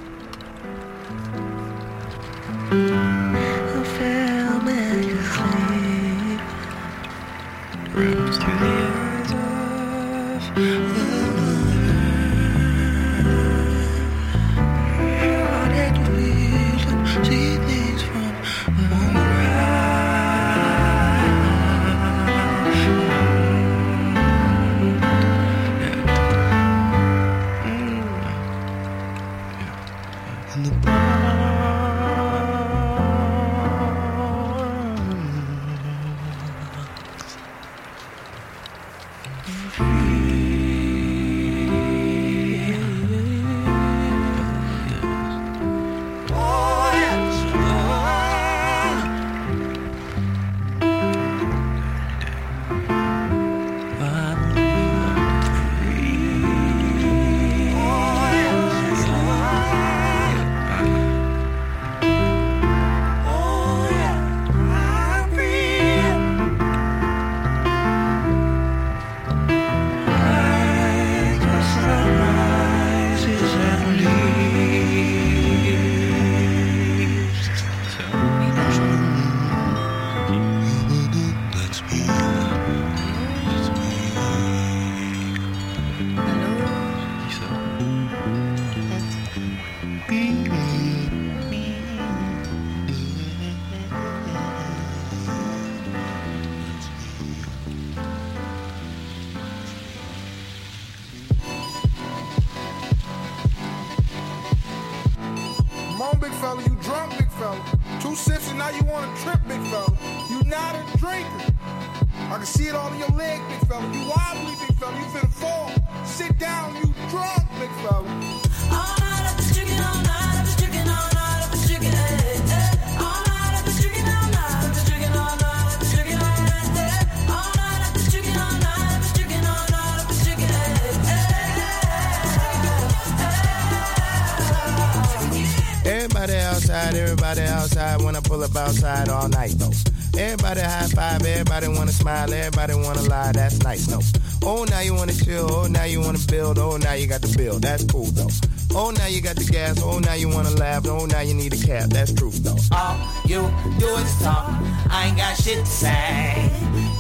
Shit. 155.59 155.65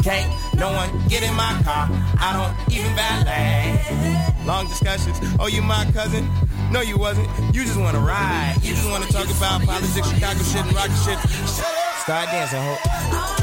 Can't 0.02 0.56
no 0.56 0.72
one 0.72 0.90
get 1.08 1.22
in 1.22 1.34
my 1.34 1.60
car. 1.62 1.88
I 2.18 2.32
don't 2.34 2.72
even 2.72 2.94
valet. 2.96 4.46
Long 4.46 4.66
discussions. 4.66 5.18
Oh, 5.38 5.46
you 5.46 5.62
my 5.62 5.84
cousin? 5.92 6.28
No, 6.72 6.80
you 6.80 6.98
wasn't. 6.98 7.28
You 7.54 7.62
just 7.64 7.78
wanna 7.78 8.00
ride. 8.00 8.56
You 8.62 8.74
just 8.74 8.88
wanna 8.88 9.06
talk 9.06 9.26
about 9.30 9.62
politics, 9.62 10.08
Chicago 10.10 10.42
shit, 10.42 10.64
and 10.66 10.74
rocket 10.74 10.96
shit. 11.04 11.18
Start 12.00 12.28
dancing, 12.30 12.60
ho. 12.60 13.39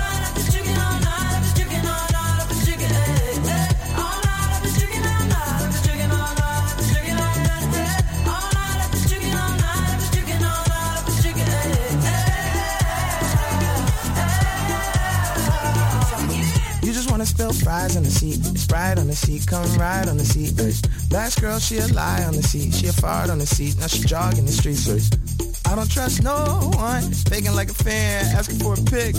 On 17.95 18.03
the 18.03 18.09
seat. 18.09 18.43
Sprite 18.57 18.99
on 18.99 19.07
the 19.07 19.15
seat, 19.15 19.45
come 19.47 19.63
ride 19.77 20.09
on 20.09 20.17
the 20.17 20.25
seat. 20.25 20.59
Ay. 20.59 20.73
Last 21.11 21.39
girl, 21.39 21.59
she 21.59 21.77
a 21.77 21.87
lie 21.87 22.23
on 22.23 22.33
the 22.33 22.43
seat. 22.43 22.73
She 22.73 22.87
a 22.87 22.93
fart 22.93 23.29
on 23.29 23.37
the 23.37 23.45
seat. 23.45 23.77
Now 23.79 23.87
she 23.87 24.01
jogging 24.03 24.45
the 24.45 24.51
streets. 24.51 24.89
Ay. 24.89 25.71
I 25.71 25.75
don't 25.75 25.89
trust 25.89 26.23
no 26.23 26.71
one. 26.75 27.03
Faking 27.29 27.53
like 27.53 27.69
a 27.69 27.73
fan, 27.73 28.25
asking 28.35 28.59
for 28.59 28.73
a 28.73 28.83
pic. 28.91 29.15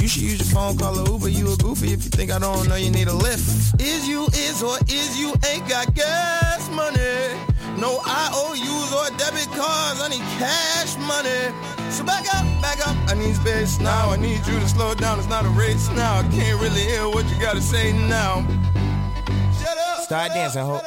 You 0.00 0.08
should 0.08 0.22
use 0.22 0.38
your 0.38 0.50
phone, 0.54 0.78
call 0.78 0.98
a 0.98 1.10
Uber. 1.10 1.28
You 1.28 1.52
a 1.52 1.56
goofy 1.56 1.92
if 1.92 2.04
you 2.04 2.10
think 2.10 2.30
I 2.30 2.38
don't 2.38 2.68
know 2.68 2.76
you 2.76 2.90
need 2.90 3.08
a 3.08 3.14
lift. 3.14 3.80
Is 3.80 4.08
you 4.08 4.26
is 4.34 4.62
or 4.62 4.76
is 4.88 5.18
you 5.18 5.34
ain't 5.50 5.68
got 5.68 5.94
gas 5.94 6.68
money? 6.70 7.51
No 7.82 8.00
IOUs 8.06 8.92
or 8.94 9.10
debit 9.18 9.50
cards. 9.58 10.00
I 10.00 10.06
need 10.08 10.20
cash 10.38 10.96
money. 10.98 11.52
So 11.90 12.04
back 12.04 12.32
up, 12.32 12.44
back 12.62 12.78
up. 12.86 12.96
I 13.08 13.14
need 13.14 13.34
space 13.34 13.80
now. 13.80 14.10
I 14.10 14.16
need 14.18 14.46
you 14.46 14.60
to 14.60 14.68
slow 14.68 14.94
down. 14.94 15.18
It's 15.18 15.28
not 15.28 15.44
a 15.44 15.48
race 15.48 15.90
now. 15.90 16.20
I 16.20 16.22
can't 16.28 16.60
really 16.60 16.82
hear 16.82 17.08
what 17.08 17.28
you 17.28 17.40
gotta 17.40 17.60
say 17.60 17.92
now. 17.92 18.46
Shut 19.60 19.76
up. 19.76 20.04
Start 20.04 20.30
dancing, 20.32 20.62
ho. 20.62 20.80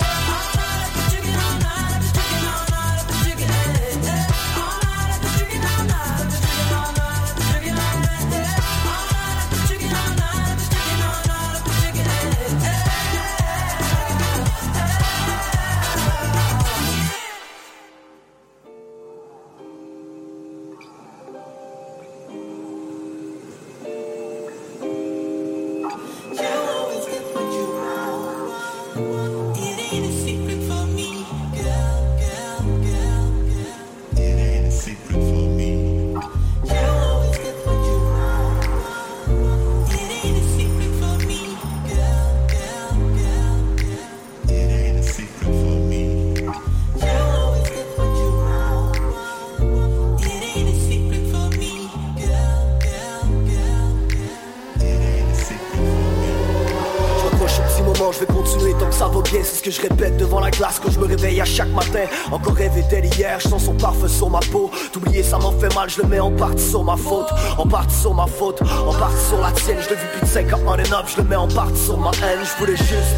Mal, 65.75 65.89
je 65.89 66.01
le 66.01 66.07
mets 66.07 66.19
en 66.19 66.31
partie 66.31 66.63
sur 66.63 66.83
ma 66.83 66.95
faute. 66.95 67.27
En 67.57 67.67
partie 67.67 67.95
sur 67.95 68.13
ma 68.13 68.25
faute, 68.25 68.61
en 68.61 68.93
partie 68.93 69.25
sur 69.27 69.39
la 69.41 69.51
tienne. 69.51 69.77
Je 69.81 69.89
l'ai 69.89 69.95
vu 69.95 70.07
plus 70.13 70.21
de 70.21 70.25
5 70.25 70.53
ans 70.53 70.61
en 70.65 70.73
and 70.73 71.07
je 71.07 71.21
le 71.21 71.27
mets 71.27 71.35
en 71.35 71.47
partie 71.47 71.79
sur 71.79 71.97
ma 71.97 72.11
haine. 72.11 72.39
Je 72.43 72.59
voulais 72.59 72.77
juste. 72.77 73.15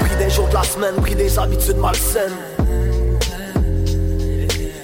Pris 0.00 0.16
des 0.18 0.30
jours 0.30 0.48
de 0.48 0.54
la 0.54 0.62
semaine, 0.62 0.94
pris 0.96 1.14
des 1.14 1.38
habitudes 1.38 1.78
malsaines. 1.78 2.36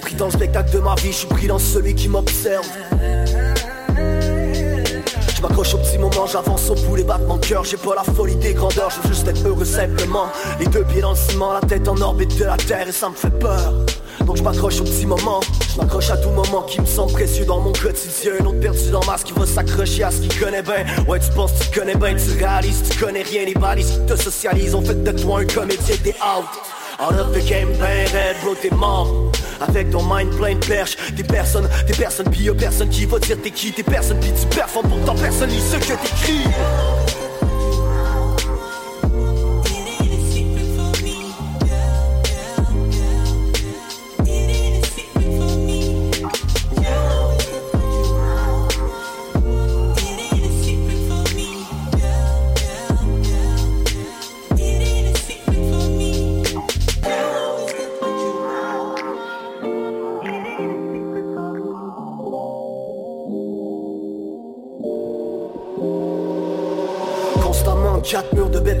Pris 0.01 0.15
dans 0.15 0.25
le 0.25 0.31
spectacle 0.31 0.71
de 0.73 0.79
ma 0.79 0.95
vie, 0.95 1.11
je 1.11 1.17
suis 1.17 1.27
pris 1.27 1.47
dans 1.47 1.59
celui 1.59 1.93
qui 1.93 2.09
m'observe. 2.09 2.67
Au 5.73 5.77
petit 5.79 5.97
moment, 5.97 6.25
j'avance 6.25 6.69
au 6.69 6.75
bout 6.75 6.95
les 6.95 7.03
battements 7.03 7.35
de 7.35 7.45
cœur. 7.45 7.65
J'ai 7.65 7.75
pas 7.75 7.93
la 7.93 8.03
folie 8.03 8.37
des 8.37 8.53
grandeurs, 8.53 8.89
je 8.89 9.01
veux 9.01 9.13
juste 9.13 9.27
être 9.27 9.45
heureux 9.45 9.65
simplement. 9.65 10.27
Les 10.59 10.65
deux 10.65 10.85
pieds 10.85 11.01
dans 11.01 11.09
le 11.09 11.17
ciment, 11.17 11.51
la 11.51 11.59
tête 11.59 11.89
en 11.89 11.99
orbite 11.99 12.37
de 12.39 12.45
la 12.45 12.55
terre 12.55 12.87
et 12.87 12.91
ça 12.93 13.09
me 13.09 13.15
fait 13.15 13.37
peur. 13.37 13.73
Donc 14.25 14.37
je 14.37 14.43
m'accroche 14.43 14.79
au 14.79 14.85
petit 14.85 15.05
moment, 15.05 15.41
je 15.73 15.81
m'accroche 15.81 16.09
à 16.09 16.17
tout 16.17 16.29
moment 16.29 16.61
qui 16.61 16.79
me 16.79 16.85
semble 16.85 17.11
précieux 17.11 17.43
dans 17.43 17.59
mon 17.59 17.73
quotidien. 17.73 18.33
Un 18.39 18.45
autre 18.45 18.59
perdu 18.61 18.91
dans 18.91 19.03
masse 19.05 19.23
qui 19.25 19.33
va 19.33 19.45
s'accrocher 19.45 20.03
à 20.03 20.11
ce 20.11 20.21
qu'il 20.21 20.39
connaît 20.39 20.61
bien. 20.61 20.85
Ouais 21.05 21.19
tu 21.19 21.29
penses 21.31 21.51
tu 21.59 21.79
connais 21.79 21.95
bien, 21.95 22.15
tu 22.15 22.43
réalises, 22.43 22.83
tu 22.89 22.97
connais 22.97 23.23
rien. 23.23 23.45
Les 23.45 23.53
balises 23.53 23.91
qui 23.91 24.05
te 24.05 24.15
socialisent 24.15 24.73
ont 24.73 24.81
fait 24.81 25.03
de 25.03 25.11
toi 25.11 25.41
un 25.41 25.45
comédien, 25.45 25.95
t'es 26.01 26.15
out 26.15 26.47
Out 26.99 27.13
of 27.13 27.31
the 27.31 27.47
game, 27.47 27.69
red, 27.79 28.35
bro, 28.41 28.55
t'es 28.55 28.71
mort. 28.71 29.31
Avec 29.61 29.91
ton 29.91 30.01
mind 30.03 30.35
plein 30.35 30.55
de 30.55 30.65
perches 30.65 30.97
Des 31.13 31.23
personnes, 31.23 31.69
des 31.87 31.93
personnes, 31.93 32.29
pis 32.29 32.43
y'a 32.43 32.55
personne 32.55 32.89
qui 32.89 33.05
va 33.05 33.19
dire 33.19 33.37
t'es 33.41 33.51
qui 33.51 33.71
T'es 33.71 33.83
personne, 33.83 34.19
pis 34.19 34.31
tu 34.33 34.47
performes, 34.47 34.89
pourtant 34.89 35.15
personne 35.15 35.49
lit 35.49 35.61
ce 35.61 35.77
que 35.77 35.93
t'écris 35.93 36.47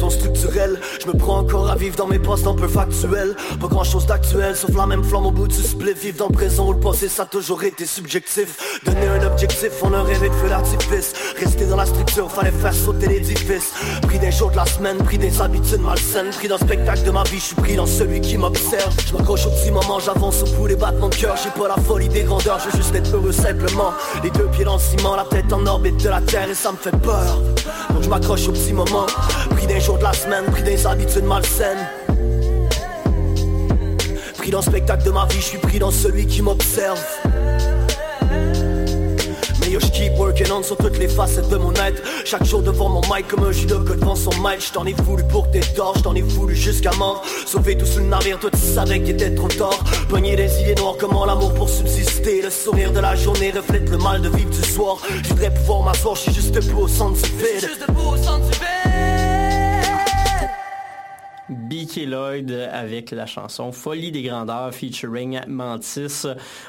murs 0.07 0.17
de 0.17 0.27
béton 0.27 0.37
structurel 0.37 0.79
Je 1.01 1.07
me 1.07 1.13
prends 1.13 1.39
encore 1.39 1.69
à 1.69 1.75
vivre 1.75 1.95
dans 1.95 2.07
mes 2.07 2.19
postes 2.19 2.47
un 2.47 2.55
peu 2.55 2.67
factuels. 2.67 3.35
Pas 3.59 3.67
grand 3.67 3.83
chose 3.83 4.05
d'actuel 4.05 4.55
sauf 4.55 4.75
la 4.75 4.85
même 4.85 5.03
flamme 5.03 5.25
au 5.25 5.31
bout 5.31 5.47
du 5.47 5.55
split. 5.55 5.93
Vivre 5.93 6.17
dans 6.17 6.27
le 6.27 6.33
présent 6.33 6.67
ou 6.67 6.73
le 6.73 6.79
passé 6.79 7.07
ça 7.07 7.23
a 7.23 7.25
toujours 7.25 7.63
été 7.63 7.85
subjectif. 7.85 8.81
Donner 8.85 9.07
un 9.07 9.25
objectif 9.25 9.71
on 9.83 9.93
a 9.93 10.03
rêvé 10.03 10.29
de 10.29 10.33
feu 10.33 10.49
d'artifice 10.49 11.13
Rester 11.39 11.65
dans 11.65 11.75
la 11.75 11.85
structure 11.85 12.31
fallait 12.31 12.51
faire 12.51 12.73
sauter 12.73 13.07
l'édifice. 13.07 13.73
Pris 14.03 14.19
des 14.19 14.31
jours 14.31 14.51
de 14.51 14.57
la 14.57 14.65
semaine, 14.65 14.97
pris 14.97 15.17
des 15.17 15.41
habitudes 15.41 15.81
malsaines. 15.81 16.29
Pris 16.31 16.47
dans 16.47 16.57
le 16.59 16.65
spectacle 16.65 17.03
de 17.03 17.11
ma 17.11 17.23
vie, 17.23 17.37
je 17.37 17.43
suis 17.43 17.55
pris 17.55 17.75
dans 17.75 17.85
celui 17.85 18.21
qui 18.21 18.37
m'observe. 18.37 18.93
Je 19.05 19.13
m'accroche 19.13 19.45
au 19.45 19.49
petit 19.51 19.71
moment, 19.71 19.99
j'avance 19.99 20.43
au 20.43 20.55
bout 20.55 20.67
des 20.67 20.75
battements 20.75 21.09
de 21.09 21.15
cœur. 21.15 21.35
J'ai 21.41 21.49
pas 21.49 21.67
la 21.67 21.75
folie 21.75 22.09
des 22.09 22.23
grandeurs, 22.23 22.59
je 22.59 22.69
veux 22.69 22.83
juste 22.83 22.95
être 22.95 23.13
heureux 23.15 23.31
simplement. 23.31 23.91
Les 24.23 24.29
deux 24.31 24.47
pieds 24.47 24.65
dans 24.65 24.75
le 24.75 24.81
ciment, 24.81 25.15
la 25.15 25.25
tête 25.25 25.51
en 25.51 25.65
orbite 25.65 26.03
de 26.03 26.09
la 26.09 26.21
terre 26.21 26.49
et 26.49 26.55
ça 26.55 26.71
me 26.71 26.77
fait 26.77 26.95
peur. 26.97 27.39
Donc 27.93 28.03
je 28.03 28.09
m'accroche 28.09 28.47
au 28.47 28.51
petit 28.51 28.73
moment. 28.73 29.05
Pris 29.51 29.67
des 29.67 29.79
jours 29.79 29.96
de 29.97 30.03
la 30.03 30.13
semaine, 30.13 30.45
pris 30.45 30.63
des 30.63 30.85
habitudes 30.85 31.25
malsaines 31.25 31.87
pris 34.47 34.51
dans 34.51 34.59
le 34.59 34.63
spectacle 34.63 35.03
de 35.03 35.11
ma 35.11 35.25
vie, 35.25 35.41
je 35.41 35.45
suis 35.45 35.57
pris 35.57 35.77
dans 35.77 35.91
celui 35.91 36.25
qui 36.25 36.41
m'observe. 36.41 37.03
Mais 39.59 39.69
yo, 39.69 39.79
je 39.81 39.87
keep 39.87 40.17
working 40.17 40.49
on 40.53 40.63
sur 40.63 40.77
toutes 40.77 40.97
les 40.99 41.09
facettes 41.09 41.49
de 41.49 41.57
mon 41.57 41.73
être. 41.73 42.01
Chaque 42.23 42.45
jour 42.45 42.61
devant 42.61 42.87
mon 42.87 43.01
mic 43.13 43.27
comme 43.27 43.43
un 43.43 43.51
judoka 43.51 43.95
devant 43.95 44.15
son 44.15 44.31
mic. 44.39 44.65
Je 44.65 44.71
t'en 44.71 44.85
ai 44.85 44.93
voulu 44.93 45.23
pour 45.25 45.51
tes 45.51 45.59
torts, 45.59 45.95
je 45.97 46.03
t'en 46.03 46.15
ai 46.15 46.21
voulu 46.21 46.55
jusqu'à 46.55 46.91
mort. 46.93 47.25
Sauver 47.45 47.77
tout 47.77 47.85
sous 47.85 47.99
le 47.99 48.05
navire, 48.05 48.39
toi 48.39 48.49
tu 48.49 48.73
savais 48.73 49.01
qu'il 49.01 49.15
était 49.15 49.35
trop 49.35 49.49
tard. 49.49 49.83
Pogner 50.07 50.37
des 50.37 50.61
idées 50.61 50.75
noires, 50.75 50.95
comment 50.97 51.25
l'amour 51.25 51.53
pour 51.53 51.67
subsister? 51.67 52.41
Le 52.41 52.49
sourire 52.49 52.93
de 52.93 53.01
la 53.01 53.15
journée 53.15 53.51
reflète 53.51 53.89
le 53.89 53.97
mal 53.97 54.21
de 54.21 54.29
vivre 54.29 54.49
du 54.49 54.63
soir. 54.63 54.97
Je 55.23 55.27
voudrais 55.27 55.53
pouvoir 55.53 55.81
m'asseoir, 55.83 56.15
je 56.15 56.31
juste 56.31 56.53
debout 56.53 56.83
au 56.83 56.87
centre 56.87 57.21
du 57.21 57.29
vide. 57.31 57.59
Juste 57.59 57.85
debout 57.85 58.13
au 58.13 58.17
centre 58.17 58.45
du 58.45 58.59
vide. 58.59 59.16
B.K. 61.87 62.05
Lloyd 62.05 62.51
avec 62.51 63.11
la 63.11 63.25
chanson 63.25 63.71
Folie 63.71 64.11
des 64.11 64.21
grandeurs 64.21 64.73
featuring 64.73 65.39
Mantis, 65.47 66.25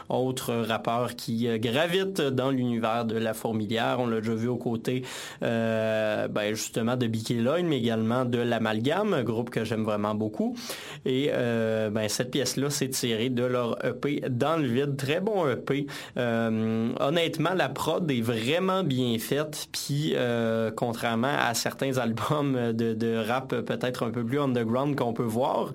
autre 0.09 0.55
rappeur 0.55 1.17
qui 1.17 1.49
euh, 1.49 1.59
gravite 1.59 2.21
dans 2.21 2.51
l'univers 2.51 3.05
de 3.05 3.17
la 3.17 3.35
fourmilière. 3.35 3.97
On 3.99 4.07
l'a 4.07 4.21
déjà 4.21 4.35
vu 4.35 4.47
aux 4.47 4.57
côtés 4.57 5.03
euh, 5.43 6.29
ben, 6.29 6.55
justement 6.55 6.97
de 6.97 7.09
B.K. 7.09 7.31
Lloyd, 7.31 7.67
mais 7.67 7.79
également 7.79 8.25
de 8.25 8.39
l'Amalgame, 8.39 9.23
groupe 9.25 9.51
que 9.51 9.65
j'aime 9.65 9.83
vraiment 9.83 10.15
beaucoup. 10.15 10.57
Et 11.05 11.31
euh, 11.33 11.91
ben, 11.91 12.09
cette 12.09 12.31
pièce-là 12.31 12.71
s'est 12.71 12.91
tirée 12.91 13.29
de 13.29 13.43
leur 13.43 13.85
EP 13.85 14.23
Dans 14.29 14.57
le 14.57 14.69
vide. 14.69 14.97
Très 14.97 15.21
bon 15.21 15.49
EP. 15.49 15.87
Honnêtement, 16.17 17.55
la 17.55 17.69
prod 17.69 18.09
est 18.09 18.21
vraiment 18.21 18.85
bien 18.85 19.19
faite. 19.19 19.69
Puis, 19.73 20.15
contrairement 20.77 21.35
à 21.37 21.55
certains 21.55 21.99
albums 21.99 22.73
de, 22.73 22.95
de 22.95 23.17
rap 23.17 23.49
peut-être 23.49 24.05
un 24.05 24.11
peu 24.11 24.25
plus 24.25 24.39
underground, 24.39 24.95
qu'on 24.95 25.08
peut 25.13 25.23
voir, 25.23 25.73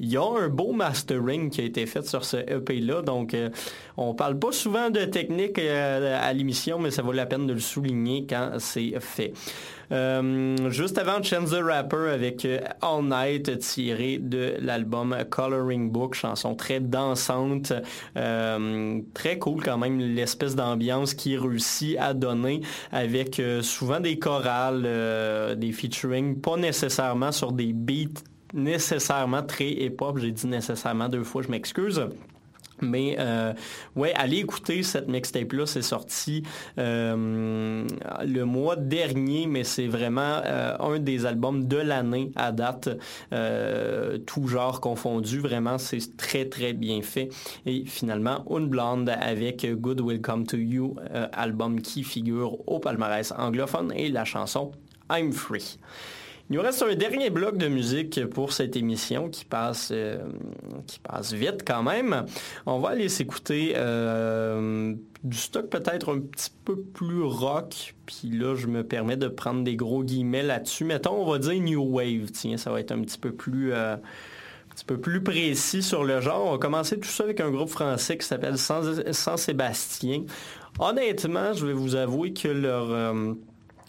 il 0.00 0.10
y 0.10 0.16
a 0.16 0.22
un 0.22 0.48
beau 0.48 0.72
mastering 0.72 1.50
qui 1.50 1.60
a 1.60 1.64
été 1.64 1.86
fait 1.86 2.06
sur 2.06 2.24
ce 2.24 2.36
EP-là, 2.36 3.02
donc 3.02 3.34
euh, 3.34 3.50
on 3.96 4.14
parle 4.14 4.38
pas 4.38 4.52
souvent 4.52 4.90
de 4.90 5.04
technique 5.04 5.58
euh, 5.58 6.18
à 6.20 6.32
l'émission, 6.32 6.78
mais 6.78 6.90
ça 6.90 7.02
vaut 7.02 7.12
la 7.12 7.26
peine 7.26 7.46
de 7.46 7.52
le 7.52 7.60
souligner 7.60 8.24
quand 8.28 8.52
c'est 8.58 8.94
fait. 9.00 9.32
Euh, 9.90 10.70
juste 10.70 10.98
avant, 10.98 11.22
Chance 11.22 11.50
the 11.50 11.62
Rapper 11.62 12.10
avec 12.12 12.46
All 12.82 13.04
Night 13.04 13.58
tiré 13.58 14.18
de 14.18 14.54
l'album 14.60 15.16
Coloring 15.30 15.90
Book, 15.90 16.14
chanson 16.14 16.54
très 16.54 16.78
dansante, 16.78 17.72
très 18.14 19.38
cool 19.38 19.62
quand 19.64 19.78
même, 19.78 19.98
l'espèce 19.98 20.54
d'ambiance 20.54 21.14
qui 21.14 21.38
réussit 21.38 21.96
à 21.98 22.12
donner 22.12 22.60
avec 22.92 23.40
souvent 23.62 23.98
des 23.98 24.18
chorales, 24.18 24.82
des 25.56 25.72
featuring, 25.72 26.38
pas 26.38 26.58
nécessairement 26.58 27.32
sur 27.32 27.52
des 27.52 27.72
beats 27.72 28.22
nécessairement 28.52 29.42
très 29.42 29.70
hip-hop. 29.70 30.18
J'ai 30.18 30.32
dit 30.32 30.46
nécessairement 30.46 31.08
deux 31.08 31.24
fois, 31.24 31.42
je 31.42 31.48
m'excuse. 31.48 32.08
Mais 32.80 33.16
euh, 33.18 33.52
ouais, 33.96 34.12
allez 34.14 34.38
écouter 34.38 34.82
cette 34.82 35.08
mixtape-là, 35.08 35.66
c'est 35.66 35.82
sorti 35.82 36.42
euh, 36.78 37.86
le 38.24 38.44
mois 38.44 38.76
dernier, 38.76 39.46
mais 39.46 39.64
c'est 39.64 39.86
vraiment 39.86 40.40
euh, 40.44 40.76
un 40.78 40.98
des 40.98 41.26
albums 41.26 41.66
de 41.66 41.76
l'année 41.76 42.30
à 42.36 42.52
date, 42.52 42.88
tout 44.26 44.46
genre 44.46 44.80
confondu. 44.80 45.40
Vraiment, 45.40 45.78
c'est 45.78 46.16
très 46.16 46.48
très 46.48 46.72
bien 46.72 47.02
fait. 47.02 47.28
Et 47.66 47.84
finalement, 47.86 48.44
Une 48.50 48.68
Blonde 48.68 49.08
avec 49.08 49.66
Good 49.66 50.00
Will 50.00 50.20
Come 50.20 50.46
to 50.46 50.56
You, 50.56 50.96
album 51.32 51.80
qui 51.80 52.04
figure 52.04 52.56
au 52.68 52.78
palmarès 52.78 53.32
anglophone 53.36 53.92
et 53.94 54.08
la 54.08 54.24
chanson 54.24 54.72
I'm 55.10 55.32
Free. 55.32 55.78
Il 56.50 56.56
nous 56.56 56.62
reste 56.62 56.82
un 56.82 56.94
dernier 56.94 57.28
bloc 57.28 57.58
de 57.58 57.68
musique 57.68 58.24
pour 58.30 58.54
cette 58.54 58.74
émission 58.74 59.28
qui 59.28 59.44
passe, 59.44 59.90
euh, 59.92 60.18
qui 60.86 60.98
passe 60.98 61.34
vite 61.34 61.62
quand 61.66 61.82
même. 61.82 62.24
On 62.64 62.78
va 62.78 62.90
aller 62.90 63.10
s'écouter 63.10 63.74
euh, 63.76 64.94
du 65.24 65.36
stock 65.36 65.68
peut-être 65.68 66.14
un 66.14 66.20
petit 66.20 66.50
peu 66.64 66.80
plus 66.80 67.22
rock. 67.22 67.94
Puis 68.06 68.30
là, 68.30 68.54
je 68.54 68.66
me 68.66 68.82
permets 68.82 69.18
de 69.18 69.28
prendre 69.28 69.62
des 69.62 69.76
gros 69.76 70.02
guillemets 70.02 70.42
là-dessus. 70.42 70.84
Mettons, 70.84 71.20
on 71.20 71.30
va 71.30 71.38
dire 71.38 71.60
New 71.60 71.82
Wave. 71.82 72.30
Tiens, 72.32 72.56
ça 72.56 72.70
va 72.70 72.80
être 72.80 72.92
un 72.92 73.02
petit 73.02 73.18
peu 73.18 73.32
plus... 73.32 73.74
Euh, 73.74 73.96
un 73.96 74.74
petit 74.74 74.84
peu 74.84 74.98
plus 74.98 75.22
précis 75.22 75.82
sur 75.82 76.04
le 76.04 76.20
genre. 76.20 76.46
On 76.46 76.52
va 76.52 76.58
commencer 76.58 76.98
tout 76.98 77.08
ça 77.08 77.24
avec 77.24 77.40
un 77.40 77.50
groupe 77.50 77.68
français 77.68 78.16
qui 78.16 78.24
s'appelle 78.24 78.56
Sans 78.56 79.36
Sébastien. 79.36 80.22
Honnêtement, 80.78 81.52
je 81.52 81.66
vais 81.66 81.72
vous 81.72 81.96
avouer 81.96 82.32
que 82.32 82.46
leur 82.46 82.92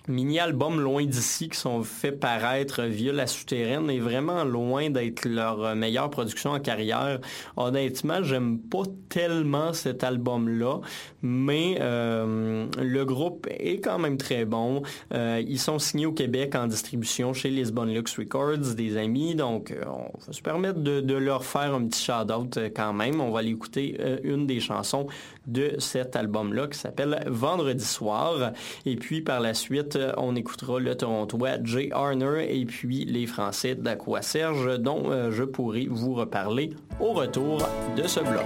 mini-albums 0.10 0.80
loin 0.80 1.06
d'ici 1.06 1.50
qui 1.50 1.58
sont 1.58 1.84
faits 1.84 2.20
paraître 2.20 2.84
via 2.84 3.14
la 3.14 3.28
souterraine 3.28 3.90
est 3.90 4.00
vraiment 4.00 4.44
loin 4.44 4.90
d'être 4.90 5.26
leur 5.26 5.76
meilleure 5.76 6.10
production 6.10 6.52
en 6.52 6.60
carrière. 6.60 7.20
Honnêtement, 7.56 8.24
j'aime 8.24 8.60
pas 8.60 8.84
tellement 9.08 9.74
cet 9.74 10.04
album-là, 10.04 10.80
mais 11.22 11.78
euh, 11.80 12.68
le 12.82 13.06
groupe 13.06 13.48
est 13.50 13.80
quand 13.80 14.00
même 14.00 14.18
très 14.18 14.46
bon. 14.46 14.82
Euh, 15.14 15.42
ils 15.46 15.60
sont 15.60 15.80
signés 15.80 16.06
au 16.06 16.14
Québec 16.14 16.56
en 16.56 16.68
distribution 16.68 17.34
chez 17.34 17.50
Lisbon 17.50 17.86
Lux 17.86 18.18
Records, 18.18 18.76
des 18.76 18.98
amis, 18.98 19.36
donc 19.36 19.72
euh, 19.72 19.84
on 19.88 20.18
va 20.26 20.34
se 20.34 20.42
permettre 20.42 20.80
de, 20.80 21.02
de 21.02 21.16
leur 21.16 21.46
faire 21.46 21.74
un 21.74 21.86
petit 21.86 22.04
shout-out 22.04 22.60
quand 22.76 22.94
même. 22.94 23.22
On 23.22 23.32
va 23.32 23.40
aller 23.40 23.52
écouter 23.52 23.98
une 24.24 24.48
des 24.48 24.60
chansons 24.60 25.08
de 25.48 25.76
cet 25.80 26.16
album-là 26.16 26.68
qui 26.68 26.78
s'appelle 26.78 27.24
Vendredi 27.28 27.86
soir. 27.86 28.52
Et 28.86 28.96
puis 28.96 29.22
par 29.22 29.40
la 29.40 29.54
suite, 29.54 29.99
on 30.18 30.36
écoutera 30.36 30.80
le 30.80 30.96
Torontois 30.96 31.64
Jay 31.64 31.90
Arner 31.92 32.48
et 32.50 32.66
puis 32.66 33.06
les 33.06 33.26
Français 33.26 33.76
d'Aqua 33.76 34.22
Serge 34.22 34.80
dont 34.80 35.12
euh, 35.12 35.32
je 35.32 35.44
pourrai 35.44 35.88
vous 35.90 36.14
reparler 36.14 36.72
au 37.00 37.14
retour 37.14 37.68
de 37.96 38.08
ce 38.08 38.20
bloc. 38.20 38.46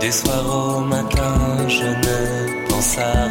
Des 0.00 0.22
au 0.30 0.80
matin, 0.80 1.68
je 1.68 1.84
ne 1.84 2.68
pense 2.68 2.98
à 2.98 3.27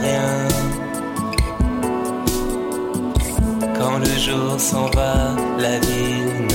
le 4.00 4.18
jour 4.18 4.60
s'en 4.60 4.86
va, 4.92 5.36
la 5.58 5.80
ville 5.80 6.47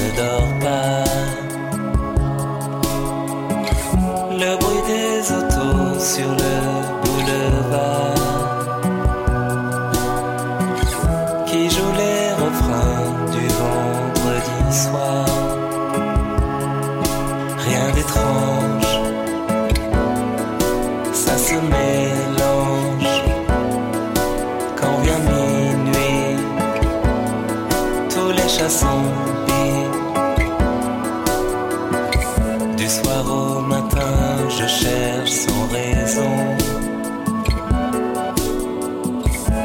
Du 32.82 32.88
soir 32.88 33.24
au 33.24 33.60
matin, 33.60 34.48
je 34.48 34.66
cherche 34.66 35.30
sans 35.30 35.68
raison. 35.68 36.34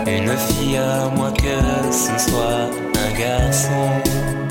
Une 0.06 0.38
fille 0.38 0.78
à 0.78 1.10
moins 1.16 1.32
que 1.32 1.58
ce 1.92 2.30
soit 2.30 2.70
un 3.04 3.20
garçon. 3.20 4.47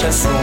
Tous 0.00 0.06
les 0.06 0.39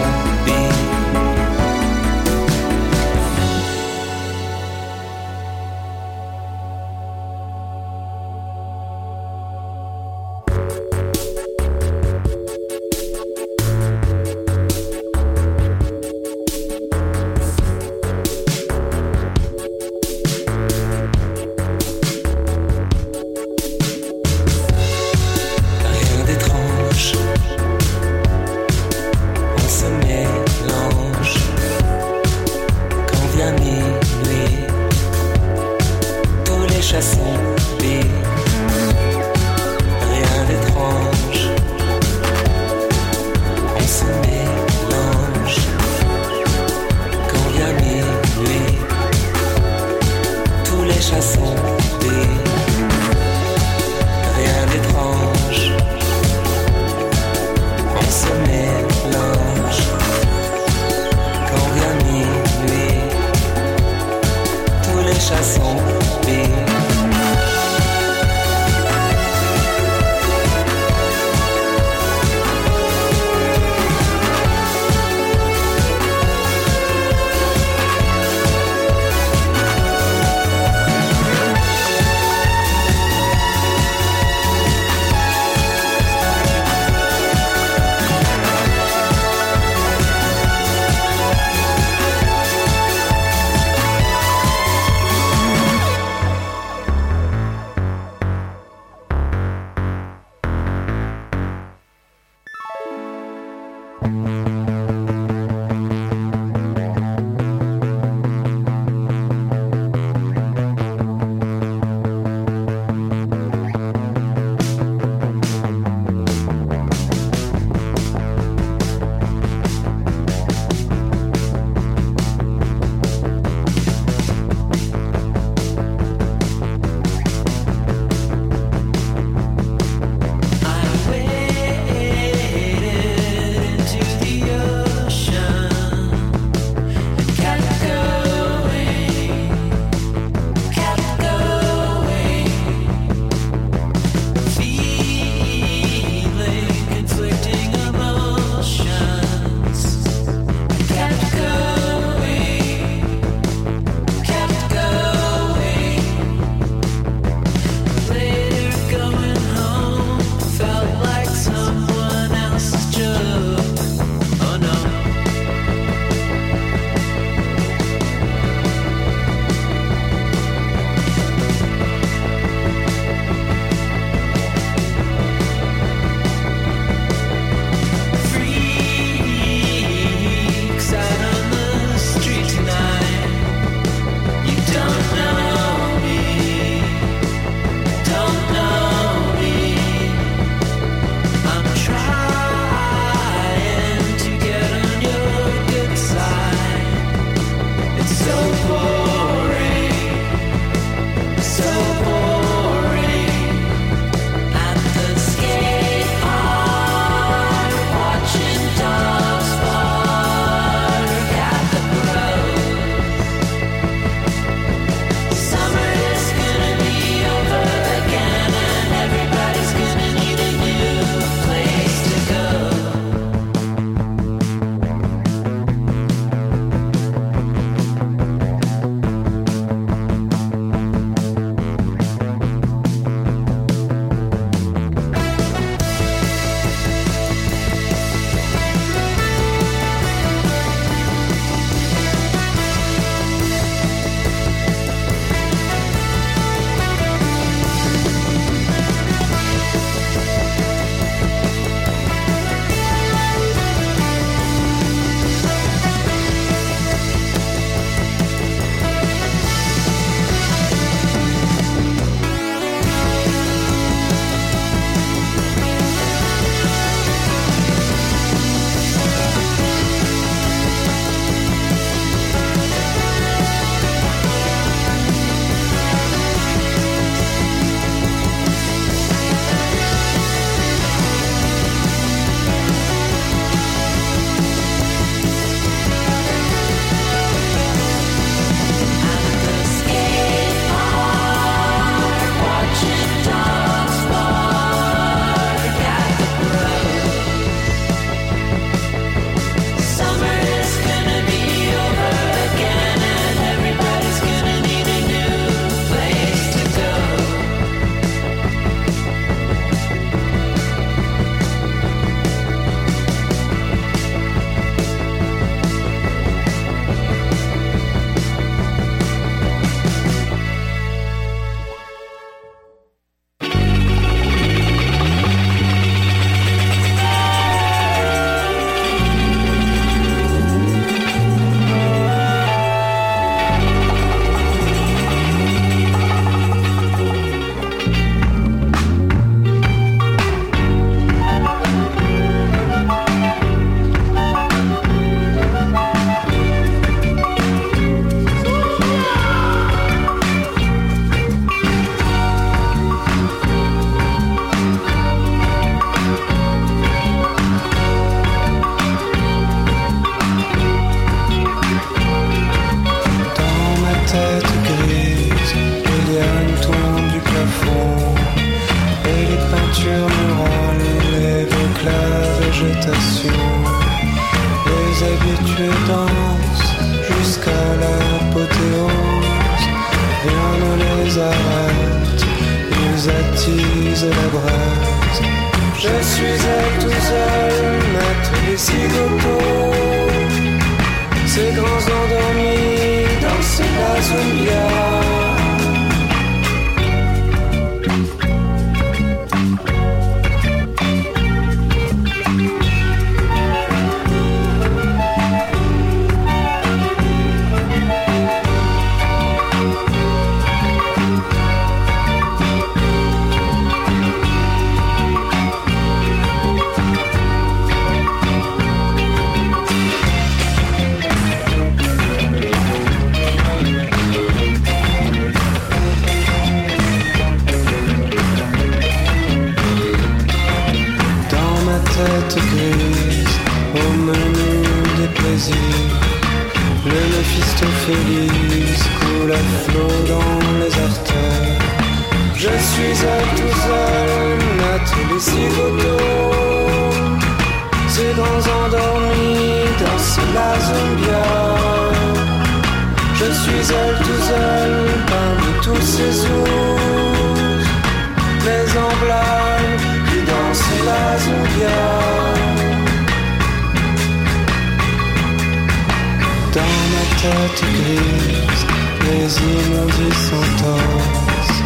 Dans 466.53 466.76
ma 466.93 467.05
tête 467.22 467.63
grise, 467.76 468.65
les 469.03 469.30
immondices 469.41 470.24
s'entassent, 470.30 471.61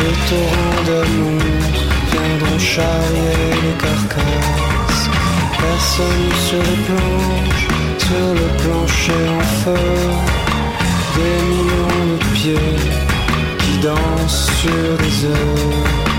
les 0.00 0.16
torrents 0.28 0.82
d'amour 0.86 1.42
viendront 2.10 2.58
charrier 2.58 3.36
les 3.62 3.76
carcasses. 3.82 5.10
Personne 5.58 6.30
sur 6.46 6.62
les 6.62 6.80
planches, 6.86 7.68
sur 7.98 8.28
le 8.34 8.46
plancher 8.62 9.24
en 9.28 9.44
feu, 9.62 9.84
des 11.16 11.38
millions 11.48 12.16
de 12.16 12.24
pieds 12.34 12.76
qui 13.58 13.78
dansent 13.78 14.50
sur 14.60 14.96
des 14.98 15.24
œufs. 15.26 16.09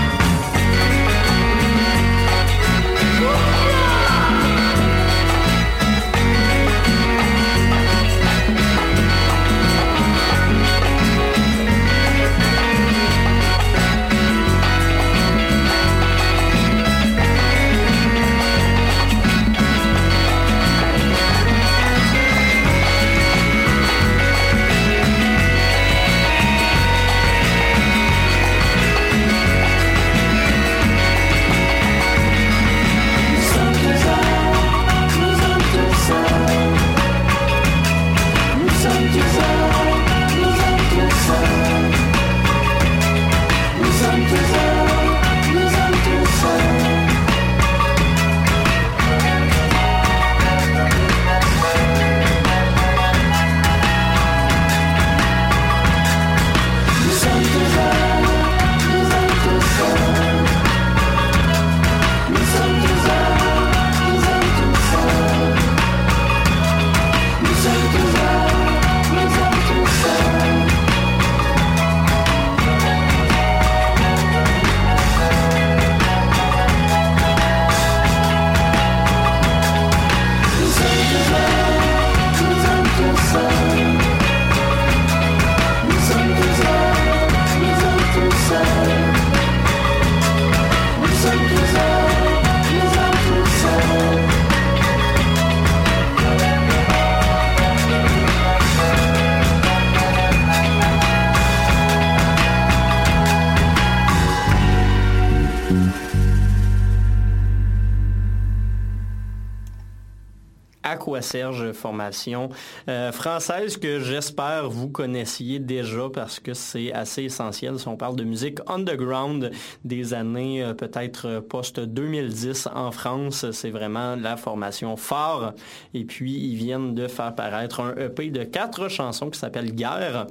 Serge 111.20 111.72
formation 111.72 112.48
euh, 112.88 113.12
française 113.12 113.76
que 113.76 114.00
j'espère 114.00 114.70
vous 114.70 114.88
connaissiez 114.88 115.58
déjà 115.58 116.08
parce 116.12 116.40
que 116.40 116.54
c'est 116.54 116.92
assez 116.92 117.24
essentiel 117.24 117.78
si 117.78 117.88
on 117.88 117.96
parle 117.96 118.16
de 118.16 118.24
musique 118.24 118.58
underground 118.66 119.50
des 119.84 120.14
années 120.14 120.62
euh, 120.62 120.74
peut-être 120.74 121.40
post-2010 121.40 122.68
en 122.74 122.90
France. 122.90 123.50
C'est 123.52 123.70
vraiment 123.70 124.16
la 124.16 124.36
formation 124.36 124.96
phare. 124.96 125.54
Et 125.94 126.04
puis, 126.04 126.32
ils 126.32 126.56
viennent 126.56 126.94
de 126.94 127.08
faire 127.08 127.34
paraître 127.34 127.80
un 127.80 127.94
EP 127.96 128.30
de 128.30 128.44
quatre 128.44 128.88
chansons 128.88 129.30
qui 129.30 129.38
s'appelle 129.38 129.74
Guerre 129.74 130.26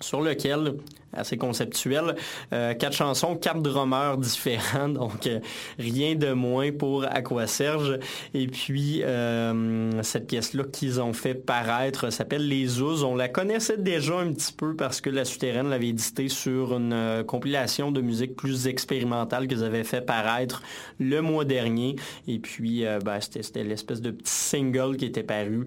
sur 0.00 0.20
lequel 0.20 0.74
assez 1.12 1.36
conceptuel. 1.36 2.16
Euh, 2.52 2.74
quatre 2.74 2.94
chansons, 2.96 3.36
quatre 3.36 3.60
drummers 3.60 4.18
différents, 4.18 4.88
donc 4.88 5.26
euh, 5.26 5.40
rien 5.78 6.14
de 6.14 6.32
moins 6.32 6.72
pour 6.72 7.04
Aqua 7.04 7.46
Serge. 7.46 7.98
Et 8.34 8.46
puis 8.46 9.02
euh, 9.02 10.02
cette 10.02 10.26
pièce-là 10.26 10.64
qu'ils 10.64 11.00
ont 11.00 11.12
fait 11.12 11.34
paraître 11.34 12.10
s'appelle 12.10 12.46
Les 12.48 12.80
Ouzes. 12.80 13.04
On 13.04 13.14
la 13.14 13.28
connaissait 13.28 13.76
déjà 13.76 14.18
un 14.18 14.32
petit 14.32 14.52
peu 14.52 14.74
parce 14.74 15.00
que 15.00 15.10
la 15.10 15.24
Souterraine 15.24 15.68
l'avait 15.68 15.88
édité 15.88 16.28
sur 16.28 16.76
une 16.76 17.24
compilation 17.26 17.92
de 17.92 18.00
musique 18.00 18.36
plus 18.36 18.66
expérimentale 18.66 19.46
qu'ils 19.46 19.64
avaient 19.64 19.84
fait 19.84 20.00
paraître 20.00 20.62
le 20.98 21.20
mois 21.20 21.44
dernier. 21.44 21.96
Et 22.28 22.38
puis 22.38 22.84
ben, 23.04 23.18
c'était 23.20 23.64
l'espèce 23.64 24.00
de 24.00 24.10
petit 24.10 24.32
single 24.32 24.96
qui 24.96 25.06
était 25.06 25.22
paru 25.22 25.66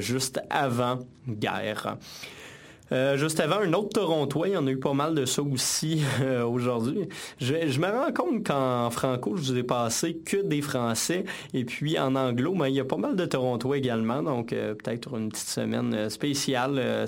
juste 0.00 0.40
avant 0.50 1.00
Guerre. 1.28 1.96
Euh, 2.92 3.16
juste 3.16 3.40
avant, 3.40 3.60
un 3.60 3.72
autre 3.72 3.88
Torontois, 3.88 4.48
il 4.48 4.54
y 4.54 4.56
en 4.56 4.66
a 4.66 4.70
eu 4.70 4.78
pas 4.78 4.92
mal 4.92 5.14
de 5.14 5.24
ça 5.24 5.42
aussi 5.42 6.02
euh, 6.20 6.44
aujourd'hui. 6.44 7.08
Je, 7.40 7.54
me 7.80 7.86
rends 7.86 8.12
compte 8.12 8.46
qu'en 8.46 8.90
franco, 8.90 9.36
je 9.36 9.42
vous 9.42 9.58
ai 9.58 9.62
passé 9.62 10.18
que 10.24 10.36
des 10.36 10.62
Français. 10.62 11.24
Et 11.52 11.64
puis 11.64 11.98
en 11.98 12.14
anglo, 12.14 12.54
ben, 12.54 12.68
il 12.68 12.74
y 12.74 12.80
a 12.80 12.84
pas 12.84 12.96
mal 12.96 13.16
de 13.16 13.24
Torontois 13.24 13.78
également. 13.78 14.22
Donc 14.22 14.52
euh, 14.52 14.74
peut-être 14.74 15.16
une 15.16 15.30
petite 15.30 15.48
semaine 15.48 16.08
spéciale 16.10 17.06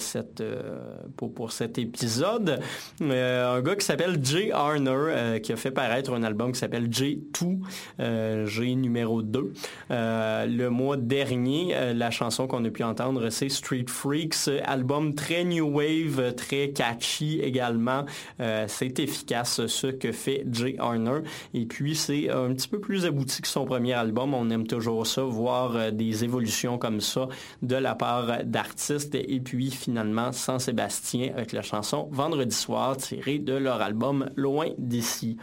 pour, 1.16 1.32
pour 1.32 1.52
cet 1.52 1.78
épisode. 1.78 2.60
un 3.00 3.60
gars 3.60 3.76
qui 3.76 3.84
s'appelle 3.84 4.18
Jay 4.22 4.50
Arner, 4.52 5.40
qui 5.42 5.52
a 5.52 5.56
fait 5.56 5.70
paraître 5.70 6.12
un 6.12 6.22
album 6.22 6.52
qui 6.52 6.58
s'appelle 6.58 6.88
J2, 6.88 8.46
G 8.46 8.74
numéro 8.74 9.22
2. 9.22 9.52
le 9.90 10.68
mois 10.68 10.96
dernier, 10.96 11.74
la 11.94 12.10
chanson 12.10 12.46
qu'on 12.46 12.64
a 12.64 12.70
pu 12.70 12.82
entendre, 12.82 13.30
c'est 13.30 13.48
Street 13.48 13.86
Freaks, 13.88 14.48
album 14.64 15.14
très 15.14 15.44
new 15.44 15.67
wave, 15.72 16.34
très 16.34 16.70
catchy 16.70 17.40
également. 17.40 18.04
Euh, 18.40 18.64
c'est 18.68 18.98
efficace 18.98 19.66
ce 19.66 19.86
que 19.86 20.12
fait 20.12 20.44
Jay 20.50 20.76
Arner. 20.78 21.20
Et 21.54 21.66
puis 21.66 21.94
c'est 21.94 22.30
un 22.30 22.52
petit 22.54 22.68
peu 22.68 22.80
plus 22.80 23.06
abouti 23.06 23.42
que 23.42 23.48
son 23.48 23.64
premier 23.64 23.94
album. 23.94 24.34
On 24.34 24.50
aime 24.50 24.66
toujours 24.66 25.06
ça, 25.06 25.22
voir 25.22 25.76
euh, 25.76 25.90
des 25.90 26.24
évolutions 26.24 26.78
comme 26.78 27.00
ça 27.00 27.28
de 27.62 27.76
la 27.76 27.94
part 27.94 28.44
d'artistes. 28.44 29.14
Et 29.14 29.40
puis 29.40 29.70
finalement, 29.70 30.32
Sans 30.32 30.58
Sébastien 30.58 31.32
avec 31.34 31.52
la 31.52 31.62
chanson 31.62 32.08
Vendredi 32.10 32.54
soir 32.54 32.96
tirée 32.96 33.38
de 33.38 33.54
leur 33.54 33.80
album 33.80 34.30
Loin 34.36 34.68
d'ici. 34.78 35.36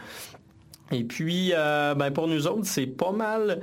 Et 0.92 1.04
puis, 1.04 1.52
euh, 1.54 1.94
ben 1.94 2.10
pour 2.12 2.28
nous 2.28 2.46
autres, 2.46 2.66
c'est 2.66 2.86
pas 2.86 3.10
mal 3.10 3.60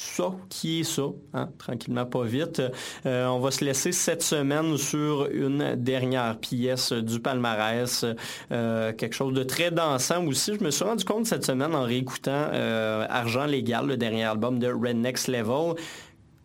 ça 0.00 0.32
qui 0.48 0.80
est 0.80 0.84
ça, 0.84 1.02
hein, 1.34 1.50
tranquillement 1.58 2.06
pas 2.06 2.24
vite. 2.24 2.62
Euh, 3.04 3.26
on 3.26 3.38
va 3.38 3.50
se 3.50 3.64
laisser 3.64 3.92
cette 3.92 4.22
semaine 4.22 4.76
sur 4.78 5.28
une 5.30 5.76
dernière 5.76 6.38
pièce 6.38 6.92
du 6.92 7.20
palmarès, 7.20 8.06
euh, 8.50 8.92
quelque 8.92 9.14
chose 9.14 9.34
de 9.34 9.42
très 9.42 9.70
dansant 9.70 10.24
aussi. 10.26 10.54
Je 10.58 10.64
me 10.64 10.70
suis 10.70 10.84
rendu 10.84 11.04
compte 11.04 11.26
cette 11.26 11.44
semaine 11.44 11.74
en 11.74 11.82
réécoutant 11.82 12.48
euh, 12.52 13.06
Argent 13.10 13.44
légal, 13.44 13.86
le 13.86 13.96
dernier 13.98 14.24
album 14.24 14.58
de 14.58 14.68
Red 14.68 14.96
Next 14.96 15.28
Level, 15.28 15.74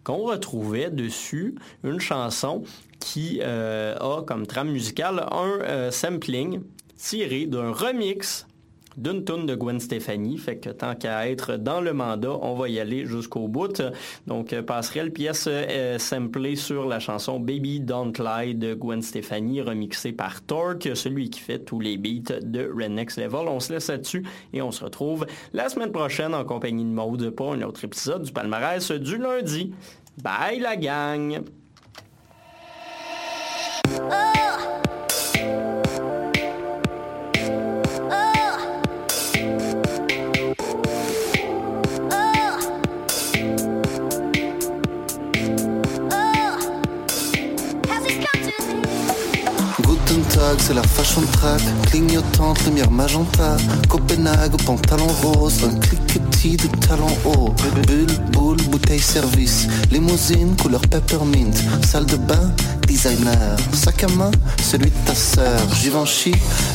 qu'on 0.03 0.25
retrouvait 0.25 0.91
dessus 0.91 1.55
une 1.83 1.99
chanson 1.99 2.63
qui 2.99 3.41
a 3.41 4.21
comme 4.25 4.47
trame 4.47 4.69
musicale 4.69 5.25
un 5.31 5.91
sampling 5.91 6.61
tiré 6.97 7.45
d'un 7.45 7.71
remix 7.71 8.45
d'une 8.97 9.23
toune 9.23 9.45
de 9.45 9.55
Gwen 9.55 9.79
Stefani. 9.79 10.37
Fait 10.37 10.57
que 10.57 10.69
tant 10.69 10.95
qu'à 10.95 11.29
être 11.29 11.57
dans 11.57 11.81
le 11.81 11.93
mandat, 11.93 12.37
on 12.41 12.55
va 12.55 12.69
y 12.69 12.79
aller 12.79 13.05
jusqu'au 13.05 13.47
bout. 13.47 13.81
Donc, 14.27 14.53
euh, 14.53 14.61
passerelle 14.61 15.11
pièce 15.11 15.47
euh, 15.47 15.97
samplée 15.99 16.55
sur 16.55 16.85
la 16.85 16.99
chanson 16.99 17.39
Baby 17.39 17.79
Don't 17.79 18.13
Lie 18.17 18.55
de 18.55 18.73
Gwen 18.73 19.01
Stefani, 19.01 19.61
remixée 19.61 20.11
par 20.11 20.41
Torque, 20.41 20.89
celui 20.95 21.29
qui 21.29 21.39
fait 21.39 21.59
tous 21.59 21.79
les 21.79 21.97
beats 21.97 22.39
de 22.41 22.71
Red 22.73 22.91
Next 22.91 23.17
Level. 23.17 23.47
On 23.47 23.59
se 23.59 23.73
laisse 23.73 23.89
là-dessus 23.89 24.25
et 24.53 24.61
on 24.61 24.71
se 24.71 24.83
retrouve 24.83 25.25
la 25.53 25.69
semaine 25.69 25.91
prochaine 25.91 26.33
en 26.33 26.43
compagnie 26.43 26.83
de 26.83 26.89
Maude 26.89 27.29
pour 27.31 27.53
un 27.53 27.61
autre 27.61 27.83
épisode 27.83 28.23
du 28.23 28.31
palmarès 28.31 28.91
du 28.91 29.17
lundi. 29.17 29.73
Bye 30.21 30.59
la 30.59 30.77
gang! 30.77 31.43
Guten 33.87 34.44
c'est 50.65 50.73
la 50.73 50.81
fashion 50.81 51.21
track. 51.33 51.61
Clignotante, 51.91 52.65
lumière 52.65 52.89
magenta. 52.89 53.55
Copenhague, 53.87 54.55
pantalon 54.65 55.07
rose. 55.21 55.63
Un 55.63 55.77
cliquetis 55.79 56.57
de 56.57 56.67
talons 56.87 57.17
hauts 57.25 57.53
Bulle, 57.87 58.07
boule, 58.31 58.57
bouteille 58.69 58.99
service. 58.99 59.67
Limousine, 59.91 60.55
couleur 60.59 60.81
peppermint. 60.81 61.51
Salle 61.85 62.07
de 62.07 62.15
bain, 62.15 62.51
designer. 62.85 63.55
Sac 63.73 64.03
à 64.03 64.07
main, 64.07 64.31
celui 64.61 64.89
de 64.89 64.95
ta 65.05 65.15
sœur. 65.15 65.59
Givenchy, 65.81 66.31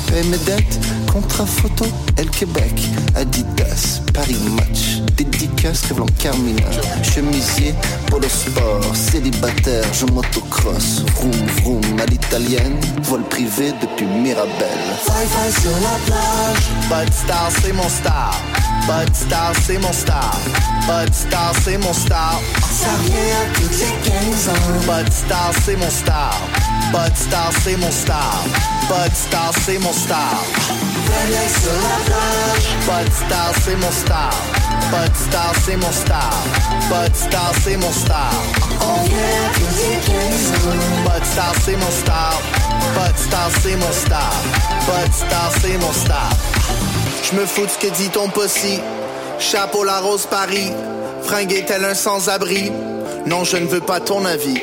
paye 0.07 0.25
mes 0.29 0.39
dettes. 0.39 0.79
Contrat 1.13 1.47
photo, 1.47 1.87
El 2.17 2.31
Québec. 2.31 2.73
Adidas, 3.15 4.01
Paris 4.13 4.37
Match. 4.57 5.01
Dédicace, 5.17 5.87
Revlon 5.89 6.07
Carmina. 6.19 6.63
Chemisier, 7.03 7.75
polo 8.09 8.29
sport. 8.29 8.95
Célibataire, 8.95 9.85
je 9.93 10.07
motocross 10.07 11.03
Vroom 11.17 11.47
vroom, 11.63 12.01
à 12.01 12.07
l'italienne. 12.07 12.79
Vol 13.03 13.23
privé 13.25 13.73
depuis 13.81 14.07
Mirabel. 14.07 14.81
Fi-fi 15.05 15.61
sur 15.61 15.71
la 15.71 15.97
plage. 16.07 16.65
Bud 16.89 17.13
Star 17.13 17.51
c'est 17.63 17.73
mon 17.73 17.89
star. 17.89 18.41
Bud 18.87 19.15
Star 19.15 19.53
c'est 19.67 19.79
mon 19.79 19.93
star. 19.93 20.37
Bud 20.87 21.15
Star 21.15 21.53
c'est 21.65 21.79
mon 21.79 21.93
star. 21.93 22.41
Ça 22.71 22.89
revient 23.03 23.33
à 23.43 23.55
toutes 23.55 23.79
les 23.79 24.11
15 24.11 24.49
ans. 24.49 24.71
Bud 24.87 25.13
Star 25.13 25.51
c'est 25.65 25.77
mon 25.77 25.91
star 25.91 26.00
Bud 26.93 27.17
Star 27.17 27.51
c'est 27.63 27.77
mon 27.77 27.91
star. 27.91 28.45
Bud 28.89 29.15
Star 29.15 29.53
c'est 29.65 29.79
mon 29.79 29.93
star. 29.93 30.43
Plage 31.07 32.69
Bud 32.87 33.13
Star 33.13 33.53
c'est 33.65 33.77
mon 33.77 33.91
star. 33.91 34.31
Bud 34.91 35.15
Star 35.15 35.53
c'est 35.65 35.77
mon 35.77 35.93
star. 35.93 36.31
Bud 36.89 37.15
Star 37.15 37.53
c'est 37.63 37.77
mon 37.77 37.93
star. 37.93 38.33
On 38.81 39.05
vient 39.05 39.19
à 39.19 39.55
toutes 39.55 39.77
les 39.79 39.97
15 40.13 40.51
ans 40.67 41.05
Bud 41.05 41.25
Star 41.25 41.55
c'est 41.65 41.77
mon 41.77 41.91
star. 41.91 42.43
Bud 42.95 43.19
Star 43.19 43.51
c'est 43.63 43.77
mon 43.77 43.93
star. 43.93 44.33
Bud 44.87 45.13
Star 45.13 45.53
c'est 45.61 45.79
mon 45.79 45.93
star. 45.93 46.31
Je 47.23 47.37
me 47.37 47.47
fous 47.47 47.67
de 47.67 47.71
ce 47.71 47.79
que 47.79 47.95
dit 47.95 48.09
ton 48.09 48.29
possi 48.29 48.81
Chapeau 49.39 49.85
la 49.85 50.01
rose 50.01 50.27
Paris. 50.27 50.73
Fringué 51.23 51.65
tel 51.67 51.85
un 51.85 51.95
sans-abri? 51.95 52.73
Non 53.27 53.45
je 53.45 53.59
ne 53.59 53.67
veux 53.67 53.81
pas 53.81 54.01
ton 54.01 54.25
avis 54.25 54.61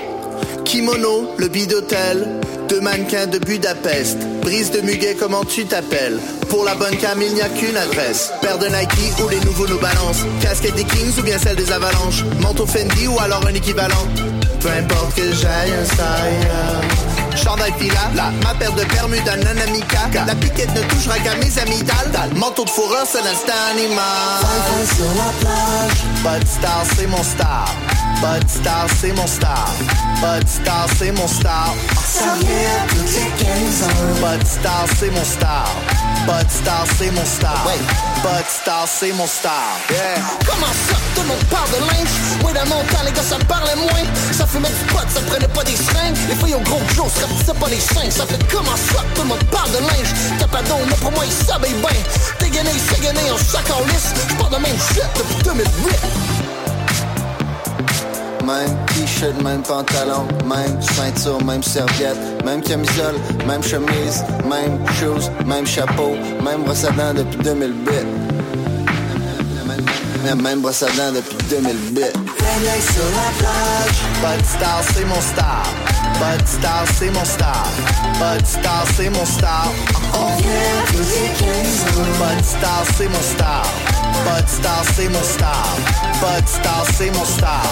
Kimono, 0.67 1.33
le 1.37 1.47
d'hôtel 1.47 2.27
Deux 2.67 2.81
mannequins 2.81 3.25
de 3.25 3.39
Budapest. 3.39 4.17
Brise 4.41 4.69
de 4.69 4.81
muguet, 4.81 5.15
comment 5.17 5.45
tu 5.45 5.65
t'appelles? 5.65 6.19
Pour 6.49 6.65
la 6.65 6.75
bonne 6.75 6.97
cam, 6.97 7.21
il 7.21 7.33
n'y 7.33 7.41
a 7.41 7.47
qu'une 7.47 7.77
adresse. 7.77 8.33
Paire 8.41 8.57
de 8.57 8.67
Nike 8.67 9.17
ou 9.23 9.29
les 9.29 9.39
nouveaux 9.39 9.65
nous 9.65 9.79
balancent. 9.79 10.25
Casquette 10.41 10.75
des 10.75 10.83
Kings 10.83 11.17
ou 11.19 11.21
bien 11.21 11.37
celle 11.39 11.55
des 11.55 11.71
Avalanches. 11.71 12.25
Manteau 12.41 12.65
Fendi 12.65 13.07
ou 13.07 13.17
alors 13.17 13.47
un 13.47 13.53
équivalent. 13.53 14.07
Peu 14.59 14.67
importe 14.67 15.15
que 15.15 15.31
j'aille 15.31 15.71
un 15.71 15.85
style. 15.85 17.37
Chandail 17.37 17.71
fila, 17.79 18.11
la, 18.13 18.31
ma 18.43 18.53
paire 18.55 18.73
de 18.73 18.83
Bermuda 18.83 19.37
nanamica. 19.37 20.09
La 20.25 20.35
piquette 20.35 20.75
ne 20.75 20.81
touchera 20.81 21.17
qu'à 21.19 21.35
mes 21.35 21.59
amygdales 21.59 22.29
Manteau 22.35 22.65
de 22.65 22.69
fourreur, 22.69 23.05
c'est 23.09 23.23
l'instinct 23.23 23.53
animal. 23.71 24.43
Sur 24.97 25.05
la 25.15 25.31
plage. 25.39 26.39
Bud 26.39 26.47
Star, 26.47 26.83
c'est 26.97 27.07
mon 27.07 27.23
star. 27.23 27.73
Bud 28.21 28.49
Star, 28.49 28.87
c'est 28.99 29.13
mon 29.13 29.27
star 29.27 29.73
Bud 30.21 30.47
Star, 30.49 30.87
c'est 30.97 31.11
mon 31.11 31.27
star 31.27 31.75
Ça 32.03 32.33
revient 32.33 32.47
à 32.47 32.87
toutes 32.89 33.13
les 33.13 33.45
15 33.45 33.83
ans 33.83 34.27
Bud 34.27 34.47
Star, 34.47 34.85
c'est 34.97 35.11
mon 35.11 35.23
star 35.23 35.67
Bud 36.25 36.49
Star, 36.49 36.85
c'est 36.97 37.11
mon 37.11 37.25
star 37.25 37.67
Bud 38.23 38.45
Star, 38.49 38.87
c'est 38.87 39.13
mon 39.13 39.27
star 39.27 39.53
Yeah. 39.89 40.21
Comment 40.45 40.73
ça, 40.89 40.97
tout 41.15 41.21
le 41.21 41.27
monde 41.27 41.43
parle 41.51 41.69
de 41.69 41.79
linge? 41.85 42.09
Oui, 42.43 42.51
dans 42.53 42.65
mon 42.65 42.83
temps, 42.85 43.03
les 43.05 43.11
gars, 43.11 43.21
ça 43.21 43.37
parlait 43.47 43.75
moins. 43.75 44.05
Ça 44.31 44.45
fumait 44.45 44.69
du 44.69 44.93
pot, 44.93 45.05
ça 45.07 45.21
prenait 45.21 45.47
pas 45.47 45.63
des 45.63 45.75
seringues. 45.75 46.17
Les 46.27 46.35
filles 46.35 46.55
ont 46.55 46.61
gros 46.61 46.81
Joe, 46.95 47.07
se 47.13 47.21
rapetissaient 47.21 47.53
pas 47.53 47.69
les 47.69 47.79
seins. 47.79 48.11
Ça 48.11 48.25
fait 48.25 48.39
comment 48.51 48.75
ça, 48.75 49.03
tout 49.15 49.21
le 49.21 49.27
monde 49.29 49.43
parle 49.45 49.71
de 49.71 49.77
linge? 49.77 50.11
Capadon, 50.39 50.79
mais 50.89 50.95
pour 50.95 51.11
moi, 51.11 51.25
il 51.25 51.31
s'habille 51.31 51.73
bien 51.73 52.01
Dégainé, 52.39 52.71
ségainé, 52.89 53.31
en 53.31 53.37
sac 53.37 53.69
en 53.71 53.85
lisse. 53.85 54.13
J'parle 54.29 54.53
de 54.55 54.57
même 54.57 54.77
shit 54.77 55.05
depuis 55.15 55.43
2008 55.43 56.46
Même 58.47 58.77
t-shirt, 58.87 59.41
même 59.43 59.61
pantalon, 59.61 60.25
même 60.45 60.81
ceinture, 60.81 61.43
même 61.43 61.61
serviette, 61.61 62.15
même 62.45 62.61
camisole, 62.61 63.15
même 63.45 63.61
chemise, 63.61 64.23
même 64.47 64.79
shoes, 64.93 65.29
même 65.45 65.67
chapeau, 65.67 66.15
même 66.41 66.63
brosse 66.63 66.85
à 66.85 66.91
dents 66.91 67.13
depuis 67.13 67.39
2008. 67.43 67.91
Même, 70.23 70.41
même 70.41 70.61
brosse 70.61 70.81
à 70.81 70.85
dents 70.85 71.11
depuis 71.13 71.37
2008. 71.49 72.05
Redneck 72.15 72.81
sur 72.83 73.03
la 73.17 73.29
plage. 73.37 74.37
Bud 74.37 74.45
Star, 74.45 74.81
c'est 74.93 75.05
mon 75.05 75.19
star. 75.19 75.63
Bud 76.13 76.47
Star, 76.47 76.85
c'est 76.97 77.11
mon 77.11 77.25
star. 77.25 77.67
Bud 78.13 78.45
Star, 78.47 78.85
c'est 78.95 79.09
mon 79.09 79.25
star. 79.25 79.67
On 80.13 80.41
vient 80.41 80.51
à 80.51 80.87
toutes 80.87 80.99
les 80.99 81.27
15 81.37 81.99
ans. 81.99 82.35
Bud 82.35 82.45
Star, 82.45 82.83
c'est 82.97 83.09
mon 83.09 83.21
star. 83.21 83.63
Bud 84.23 84.47
Star, 84.47 84.83
c'est 84.95 85.09
mon 85.09 85.23
star. 85.23 85.75
Bud 86.21 86.47
Star, 86.47 86.85
c'est 86.97 87.11
mon 87.11 87.25
star 87.25 87.63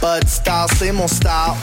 Bud 0.00 0.28
Star, 0.28 0.66
c'est 0.78 0.92
mon 0.92 1.06
star 1.06 1.56